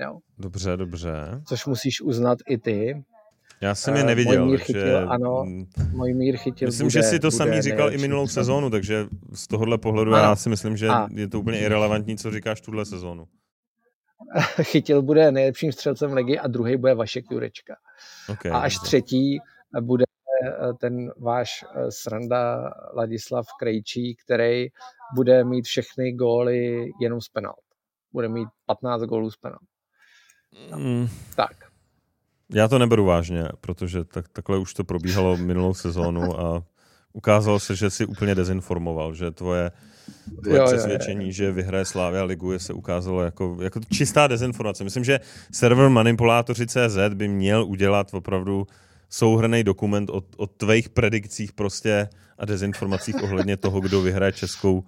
[0.00, 0.18] Jo.
[0.38, 1.12] Dobře, dobře.
[1.48, 3.04] Což musíš uznat i ty.
[3.60, 4.44] Já jsem je neviděl.
[4.44, 5.06] Můj mír chytil, že...
[5.08, 5.44] ano,
[5.92, 6.68] můj mír chytil.
[6.68, 10.22] Myslím, bude, že si to samý říkal i minulou sezónu, takže z tohohle pohledu ano.
[10.22, 11.08] já si myslím, že a.
[11.14, 13.24] je to úplně irrelevantní, co říkáš tuhle sezónu.
[14.62, 17.76] chytil bude nejlepším střelcem ligy a druhý bude Vašek Jurečka.
[18.28, 18.86] Okay, a až dobře.
[18.86, 19.38] třetí
[19.80, 20.04] bude
[20.44, 24.66] eh, ten váš eh, sranda Ladislav Krejčí, který
[25.14, 27.64] bude mít všechny góly jenom z penalt.
[28.12, 29.62] Bude mít 15 gólů z penalt.
[30.76, 31.08] Mm.
[31.36, 31.56] Tak.
[32.54, 36.62] Já to neberu vážně, protože tak, takhle už to probíhalo minulou sezónu a
[37.12, 39.70] ukázalo se, že si úplně dezinformoval, že tvoje,
[40.42, 41.32] tvoje jo, přesvědčení, jo, jo.
[41.32, 44.84] že vyhraje Slávia ligu, je se ukázalo jako, jako čistá dezinformace.
[44.84, 45.20] Myslím, že
[45.52, 48.66] server manipulátoři.cz by měl udělat opravdu
[49.08, 52.08] souhrný dokument o, o tvých predikcích prostě
[52.38, 54.84] a dezinformacích ohledně toho, kdo vyhraje českou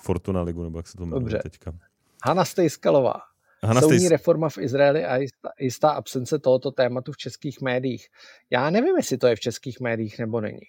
[0.00, 1.72] Fortuna ligu, nebo jak se to jmenuje teďka.
[2.24, 3.14] Hanna Stejskalová.
[3.62, 4.10] Hanna Soudní Stejs...
[4.10, 8.06] reforma v Izraeli a jistá, jistá absence tohoto tématu v českých médiích.
[8.50, 10.60] Já nevím, jestli to je v českých médiích nebo není.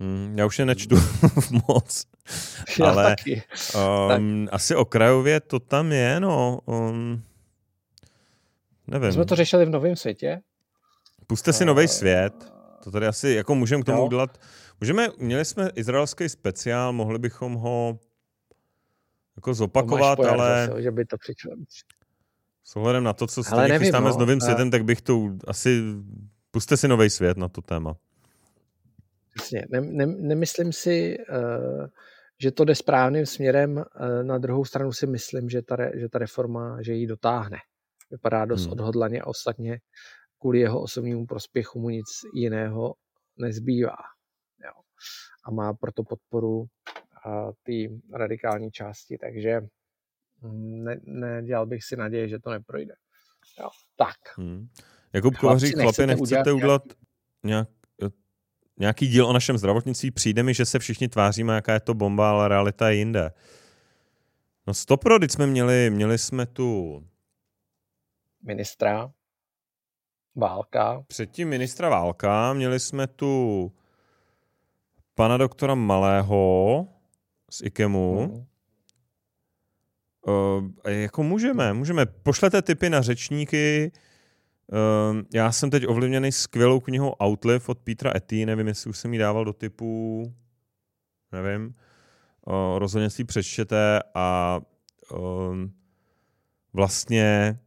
[0.00, 0.96] Hmm, já už je nečtu
[1.68, 2.06] moc.
[2.80, 3.42] Já ale taky.
[3.74, 4.54] Um, tak.
[4.54, 6.58] asi okrajově to tam je, no.
[6.64, 7.22] Um,
[8.86, 9.06] nevím.
[9.06, 10.40] My jsme to řešili v Novém světě.
[11.26, 12.52] Puste si uh, Nový svět.
[12.84, 14.06] To tady asi, jako můžeme k tomu jo.
[14.06, 14.38] udělat.
[14.80, 17.98] Můžeme, měli jsme izraelský speciál, mohli bychom ho
[19.36, 20.66] jako zopakovat, ale...
[20.66, 21.16] Zase, že by to.
[22.64, 24.14] S ohledem na to, co stejně nevím, chystáme no.
[24.14, 25.82] s novým světem, tak bych to asi...
[26.50, 27.96] Puste si nový svět na to téma.
[29.34, 29.64] Přesně.
[29.70, 31.86] Ne, ne, nemyslím si, uh,
[32.42, 33.76] že to jde správným směrem.
[33.76, 37.58] Uh, na druhou stranu si myslím, že ta, že ta reforma, že ji dotáhne.
[38.10, 38.72] Vypadá dost hmm.
[38.72, 39.80] odhodlaně a ostatně
[40.40, 42.94] kvůli jeho osobnímu prospěchu mu nic jiného
[43.36, 43.96] nezbývá.
[44.64, 44.72] Jo.
[45.44, 46.66] A má proto podporu
[47.62, 47.72] té
[48.12, 49.60] radikální části, takže
[50.40, 52.94] mm, ne, nedělal bych si naději, že to neprojde.
[53.60, 54.38] Jo, tak.
[54.38, 54.66] Hmm.
[55.12, 56.82] Jakub Kovařík, chlapi, nechcete udělat
[57.44, 57.68] nějak,
[58.78, 60.10] nějaký díl o našem zdravotnictví?
[60.10, 63.32] Přijde mi, že se všichni tváříme, jaká je to bomba, ale realita je jinde.
[64.66, 67.02] No stopro, když jsme měli, měli jsme tu
[68.42, 69.12] ministra
[70.34, 71.04] Válka.
[71.06, 73.72] Předtím ministra Válka, měli jsme tu
[75.14, 76.88] pana doktora Malého,
[77.50, 78.18] z IKEMu.
[78.18, 78.46] Hmm.
[80.26, 82.06] Uh, jako můžeme, můžeme.
[82.06, 83.92] Pošlete tipy na řečníky.
[84.72, 89.12] Uh, já jsem teď ovlivněný skvělou knihou Outlive od Petra Etty, nevím, jestli už jsem
[89.12, 90.34] ji dával do typu,
[91.32, 91.74] nevím.
[92.46, 94.60] Uh, rozhodně si ji přečtěte a
[95.12, 95.56] uh,
[96.72, 97.58] vlastně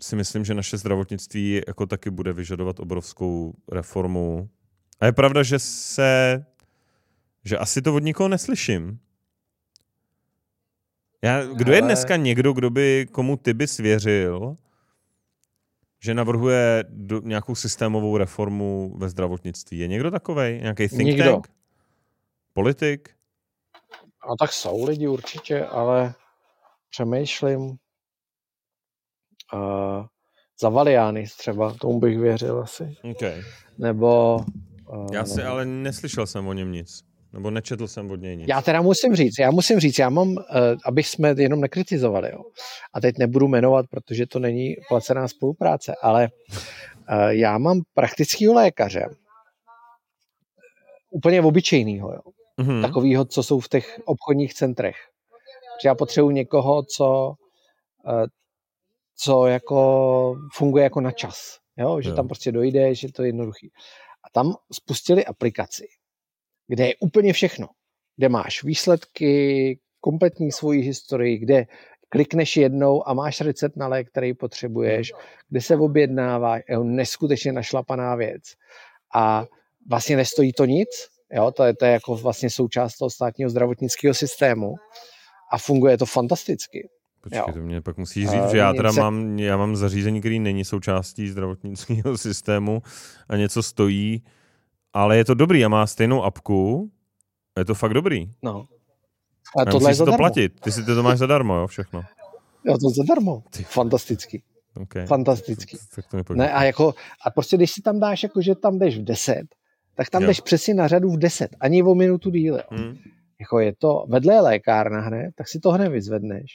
[0.00, 4.48] si myslím, že naše zdravotnictví jako taky bude vyžadovat obrovskou reformu.
[5.00, 6.44] A je pravda, že se
[7.44, 8.98] že asi to od nikoho neslyším.
[11.22, 11.76] Já, kdo Ale...
[11.76, 14.56] je dneska někdo, kdo by, komu ty by svěřil,
[16.04, 19.78] že navrhuje do, nějakou systémovou reformu ve zdravotnictví?
[19.78, 20.58] Je někdo takový?
[20.60, 21.32] Nějaký think Nikdo.
[21.32, 21.48] tank?
[22.52, 23.10] Politik?
[24.28, 26.14] No tak jsou lidi určitě, ale
[26.90, 27.60] přemýšlím.
[27.60, 27.76] Uh,
[30.60, 32.96] za Valiány třeba, tomu bych věřil asi.
[33.10, 33.42] Okay.
[33.78, 34.36] Nebo...
[34.88, 37.04] Uh, Já si ale neslyšel jsem o něm nic.
[37.32, 38.48] Nebo nečetl jsem od něj nic.
[38.48, 40.36] Já teda musím říct, já musím říct, já mám, uh,
[40.86, 42.42] abych jsme jenom nekritizovali, jo.
[42.94, 49.08] A teď nebudu jmenovat, protože to není placená spolupráce, ale uh, já mám praktického lékaře,
[51.10, 52.20] úplně obyčejného, jo.
[52.60, 52.82] Mm-hmm.
[52.82, 54.96] Takovýho, co jsou v těch obchodních centrech.
[55.76, 57.32] Protože já potřebuji někoho, co,
[58.06, 58.26] uh,
[59.16, 61.58] co jako funguje jako na čas.
[61.76, 62.00] Jo?
[62.00, 62.16] Že jo.
[62.16, 63.70] tam prostě dojde, že to je jednoduchý.
[64.24, 65.86] A tam spustili aplikaci,
[66.72, 67.68] kde je úplně všechno.
[68.16, 71.66] Kde máš výsledky, kompletní svoji historii, kde
[72.08, 75.12] klikneš jednou a máš recept na lék, který potřebuješ,
[75.48, 78.42] kde se objednává, je neskutečně našlapaná věc.
[79.14, 79.46] a
[79.90, 80.88] vlastně nestojí to nic,
[81.32, 84.74] jo, to je, to je jako vlastně součást toho státního zdravotnického systému
[85.52, 86.88] a funguje to fantasticky.
[87.20, 89.00] Počkej, to mě pak musí říct, uh, že já teda se...
[89.00, 92.82] mám, já mám zařízení, který není součástí zdravotnického systému
[93.28, 94.22] a něco stojí,
[94.92, 96.90] ale je to dobrý a má stejnou apku,
[97.58, 98.30] je to fakt dobrý.
[98.42, 98.66] No.
[99.58, 102.02] A tohle je si to platit, ty si to máš zadarmo, jo, všechno.
[102.64, 103.42] Jo, to zadarmo.
[103.50, 103.64] Ty.
[103.64, 104.42] Fantastický.
[104.76, 105.06] Okay.
[105.06, 105.76] Fantastický.
[105.94, 106.94] Tak to, to ne, a, jako,
[107.26, 109.42] a prostě když si tam dáš, jako, že tam jdeš v 10,
[109.94, 110.28] tak tam jo.
[110.28, 112.64] jdeš přesně na řadu v 10, ani o minutu díle.
[112.70, 112.96] Hmm.
[113.40, 116.50] Jako je to, vedle je lékárna hned, tak si to hned vyzvedneš.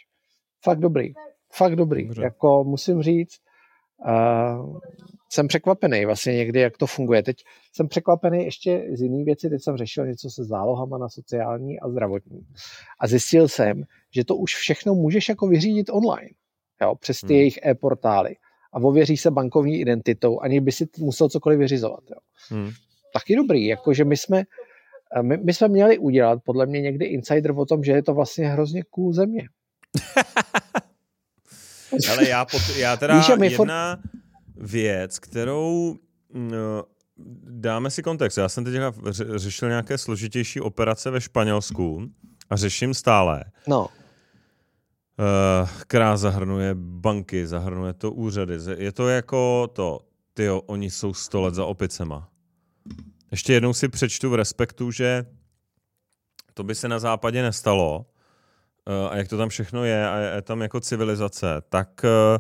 [0.64, 1.14] Fakt dobrý.
[1.54, 2.08] Fakt dobrý.
[2.08, 2.24] Dobře.
[2.24, 3.38] Jako musím říct,
[4.06, 4.80] uh,
[5.30, 7.24] jsem překvapený vlastně někdy, jak to funguje.
[7.24, 7.38] Teď
[7.74, 11.90] jsem překvapený ještě z jiný věci, teď jsem řešil něco se zálohama na sociální a
[11.90, 12.40] zdravotní.
[13.00, 13.84] A zjistil jsem,
[14.16, 16.30] že to už všechno můžeš jako vyřídit online,
[16.82, 17.38] jo, přes ty hmm.
[17.38, 18.36] jejich e-portály.
[18.74, 22.04] A ověří se bankovní identitou, ani by si musel cokoliv vyřizovat.
[22.10, 22.18] Jo.
[22.50, 22.72] Hmm.
[23.14, 24.44] Taky dobrý, jakože my jsme,
[25.22, 28.48] my, my jsme měli udělat podle mě někdy insider o tom, že je to vlastně
[28.48, 29.48] hrozně cool země.
[32.12, 34.10] Ale já, pot, já teda Víš, jedna for...
[34.56, 35.98] věc, kterou
[36.34, 36.84] no,
[37.44, 38.38] dáme si kontext.
[38.38, 38.74] Já jsem teď
[39.36, 42.12] řešil nějaké složitější operace ve Španělsku
[42.50, 43.44] a řeším stále.
[43.68, 43.82] No.
[43.82, 48.58] Uh, která zahrnuje banky, zahrnuje to úřady.
[48.78, 50.00] Je to jako to,
[50.34, 52.30] tyjo, oni jsou sto let za opicema.
[53.32, 55.26] Ještě jednou si přečtu v respektu, že
[56.54, 58.17] to by se na západě nestalo, Eh,
[59.10, 62.40] a jak to tam všechno je a je tam jako civilizace, tak eh,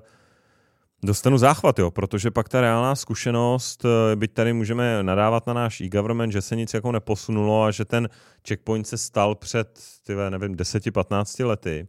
[1.04, 5.82] dostanu záchvat, jo, protože pak ta reálná zkušenost, eh, byť tady můžeme nadávat na náš
[5.82, 8.10] e-government, že se nic jako neposunulo a že ten
[8.48, 11.88] checkpoint se stal před, tyve, nevím, 10-15 lety,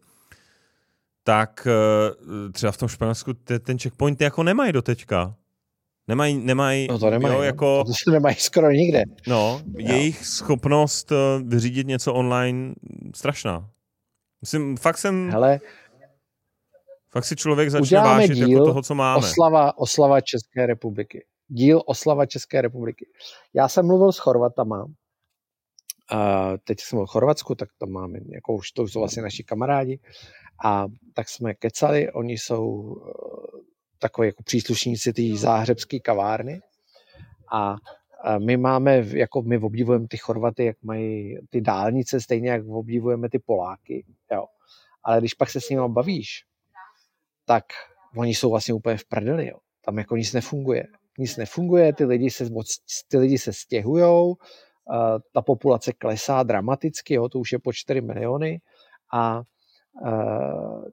[1.24, 1.68] tak
[2.52, 5.34] třeba v tom Španělsku ten checkpoint jako nemají do teďka.
[6.08, 7.44] Nemají, nemají, no to nemají, jo, no.
[7.44, 9.02] jako, to nemají skoro nikde.
[9.26, 11.12] No, jejich schopnost
[11.44, 12.74] vyřídit něco online
[13.14, 13.70] strašná.
[14.40, 15.30] Myslím, fakt jsem...
[15.30, 15.60] Hele,
[17.10, 19.18] fakt si člověk začne vážit jako díl jako toho, co máme.
[19.18, 21.26] Oslava, oslava České republiky.
[21.48, 23.06] Díl oslava České republiky.
[23.54, 24.86] Já jsem mluvil s Chorvatama,
[26.10, 30.00] a teď jsem v Chorvatsku, tak tam máme, jako už to jsou vlastně naši kamarádi,
[30.64, 33.00] a tak jsme kecali, oni jsou uh,
[33.98, 36.60] takové jako příslušníci té záhřebské kavárny
[37.52, 37.76] a
[38.38, 43.38] my máme, jako my obdivujeme ty Chorvaty, jak mají ty dálnice, stejně jak obdivujeme ty
[43.38, 44.44] Poláky, jo.
[45.02, 46.44] Ale když pak se s nimi bavíš,
[47.44, 47.64] tak
[48.16, 49.58] oni jsou vlastně úplně v prdeli, jo.
[49.84, 50.84] Tam jako nic nefunguje.
[51.18, 52.48] Nic nefunguje, ty lidi se,
[53.08, 54.36] ty lidi se stěhujou,
[55.32, 58.60] ta populace klesá dramaticky, jo, to už je po 4 miliony
[59.12, 59.42] a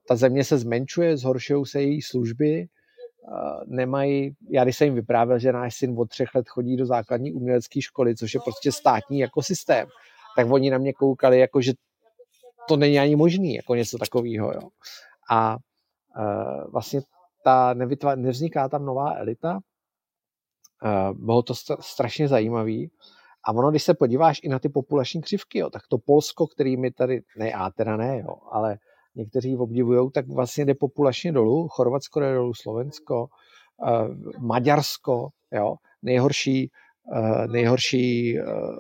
[0.07, 2.67] ta země se zmenšuje, zhoršují se její služby,
[3.65, 7.33] nemají, já když jsem jim vyprávěl, že náš syn od třech let chodí do základní
[7.33, 9.87] umělecké školy, což je prostě státní jako systém,
[10.35, 11.73] tak oni na mě koukali, jako že
[12.67, 14.53] to není ani možný, jako něco takového.
[14.53, 14.61] Jo.
[15.31, 15.57] A
[16.17, 17.01] uh, vlastně
[17.43, 19.59] ta nevytvá, nevzniká tam nová elita,
[20.83, 22.91] uh, bylo to strašně zajímavý.
[23.47, 26.77] A ono, když se podíváš i na ty populační křivky, jo, tak to Polsko, který
[26.77, 28.77] mi tady, ne, a teda ne, jo, ale
[29.15, 31.67] někteří obdivují, tak vlastně jde populačně dolů.
[31.67, 33.27] Chorvatsko jde dolů, Slovensko,
[33.77, 36.71] uh, Maďarsko, jo, nejhorší,
[37.03, 38.77] uh, nejhorší, uh,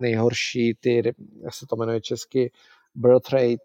[0.00, 2.52] nejhorší ty, jak se to jmenuje česky,
[2.94, 3.64] birth rate,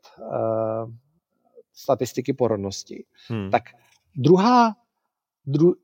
[1.74, 3.06] statistiky porodnosti.
[3.28, 3.52] Hmm.
[3.52, 3.64] Tak
[4.16, 4.76] druhá,
[5.46, 5.76] dru,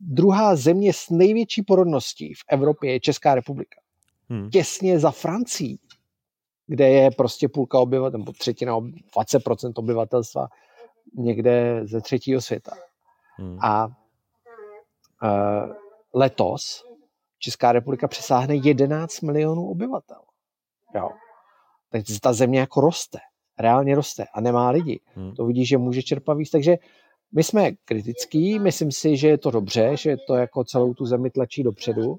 [0.00, 3.80] druhá země s největší porodností v Evropě je Česká republika.
[4.28, 4.50] Hmm.
[4.50, 5.80] Těsně za Francií
[6.68, 10.48] kde je prostě půlka obyvatel, nebo třetina, 20% obyvatelstva
[11.16, 12.72] někde ze třetího světa.
[13.36, 13.58] Hmm.
[13.62, 13.92] A uh,
[16.14, 16.84] letos
[17.38, 20.20] Česká republika přesáhne 11 milionů obyvatel.
[20.94, 21.10] Jo.
[21.90, 23.18] Tak ta země jako roste,
[23.58, 25.00] reálně roste a nemá lidi.
[25.14, 25.34] Hmm.
[25.34, 26.76] To vidí, že může čerpat víc, takže
[27.32, 31.30] my jsme kritický, myslím si, že je to dobře, že to jako celou tu zemi
[31.30, 32.16] tlačí dopředu,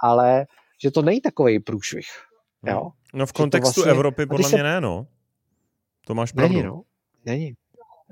[0.00, 0.46] ale
[0.82, 2.06] že to není takový průšvih.
[2.66, 2.90] Jo?
[3.14, 5.06] No v kontextu vlastně, Evropy podle mě ne, no.
[6.06, 6.54] To máš pravdu.
[6.54, 6.82] Není, no.
[7.26, 7.54] Není.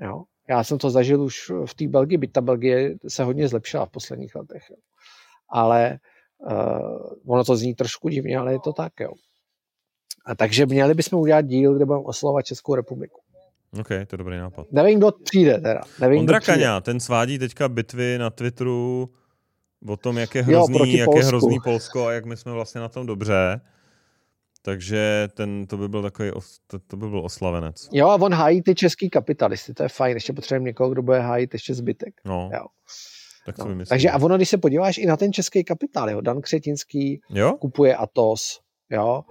[0.01, 0.23] Jo.
[0.49, 3.89] Já jsem to zažil už v té Belgii, byť ta Belgie se hodně zlepšila v
[3.89, 4.63] posledních letech.
[4.69, 4.75] Jo.
[5.49, 5.99] Ale
[6.37, 9.11] uh, ono to zní trošku divně, ale je to tak, jo.
[10.25, 13.19] A takže měli bychom udělat díl, kde budeme oslovat Českou republiku.
[13.79, 14.67] OK, to je dobrý nápad.
[14.71, 15.81] Nevím, kdo přijde teda.
[16.01, 19.09] Nevím, Ondra Kaňa, ten svádí teďka bitvy na Twitteru
[19.87, 22.81] o tom, jak je hrozný, jo, jak je hrozný Polsko a jak my jsme vlastně
[22.81, 23.61] na tom dobře.
[24.65, 26.31] Takže ten, to by byl takový,
[26.67, 27.89] to, to by byl oslavenec.
[27.91, 30.17] Jo, a on hájí ty český kapitalisty, to je fajn.
[30.17, 32.21] Ještě potřebujeme někoho, kdo bude hájit ještě zbytek.
[32.25, 32.49] No.
[32.53, 32.65] Jo.
[33.45, 33.85] Tak to No.
[33.85, 37.53] Takže a ono, když se podíváš i na ten český kapitál, jo, Dan Křetinský Jo?
[37.53, 38.59] kupuje Atos,
[38.89, 39.23] jo,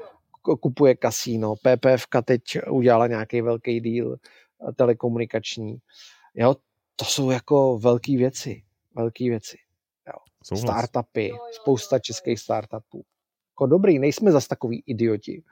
[0.61, 5.77] kupuje kasíno, PPFka teď udělala nějaký velký díl eh, telekomunikační,
[6.35, 6.57] jo,
[6.97, 8.63] to jsou jako velké věci,
[8.95, 9.57] velké věci.
[10.45, 10.63] Souhlas.
[10.63, 13.05] Startupy, spousta českých startupů.
[13.53, 15.43] Jako dobrý, nejsme zas takový idioti.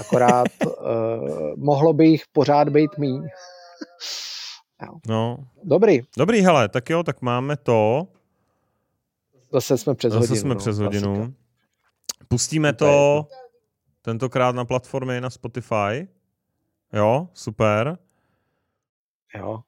[0.00, 0.72] Akorát uh,
[1.56, 3.28] mohlo by jich pořád být míň.
[5.08, 8.08] No, Dobrý, dobrý, hele, tak jo, tak máme to.
[9.52, 10.40] zase jsme přes Zase hodinu.
[10.40, 11.08] jsme no, přes klasika.
[11.08, 11.34] hodinu.
[12.28, 13.28] Pustíme To je to
[14.02, 16.08] tentokrát na platformě na Spotify.
[16.92, 17.98] Jo, super.
[19.36, 19.60] Jo,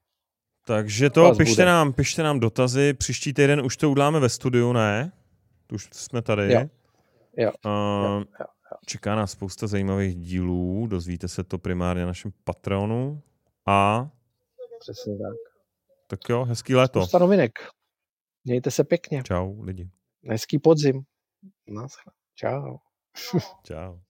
[0.67, 1.65] Takže to, Vás pište bude.
[1.65, 2.95] nám, pište nám dotazy.
[2.95, 5.13] Příští týden už to uděláme ve studiu, ne?
[5.73, 6.53] Už jsme tady.
[6.53, 6.61] Jo.
[7.37, 7.51] Jo.
[7.65, 8.47] Uh, jo,
[8.87, 10.87] Čeká nás spousta zajímavých dílů.
[10.87, 13.23] Dozvíte se to primárně na našem Patreonu.
[13.67, 14.09] A
[14.81, 15.37] přesně tak.
[16.07, 17.01] tak jo, hezký léto.
[17.01, 17.59] Spousta novinek.
[18.45, 19.23] Mějte se pěkně.
[19.23, 19.91] Čau lidi.
[20.29, 21.03] Hezký podzim.
[21.67, 22.13] Naschle.
[22.35, 22.77] Čau.
[23.65, 24.01] Čau.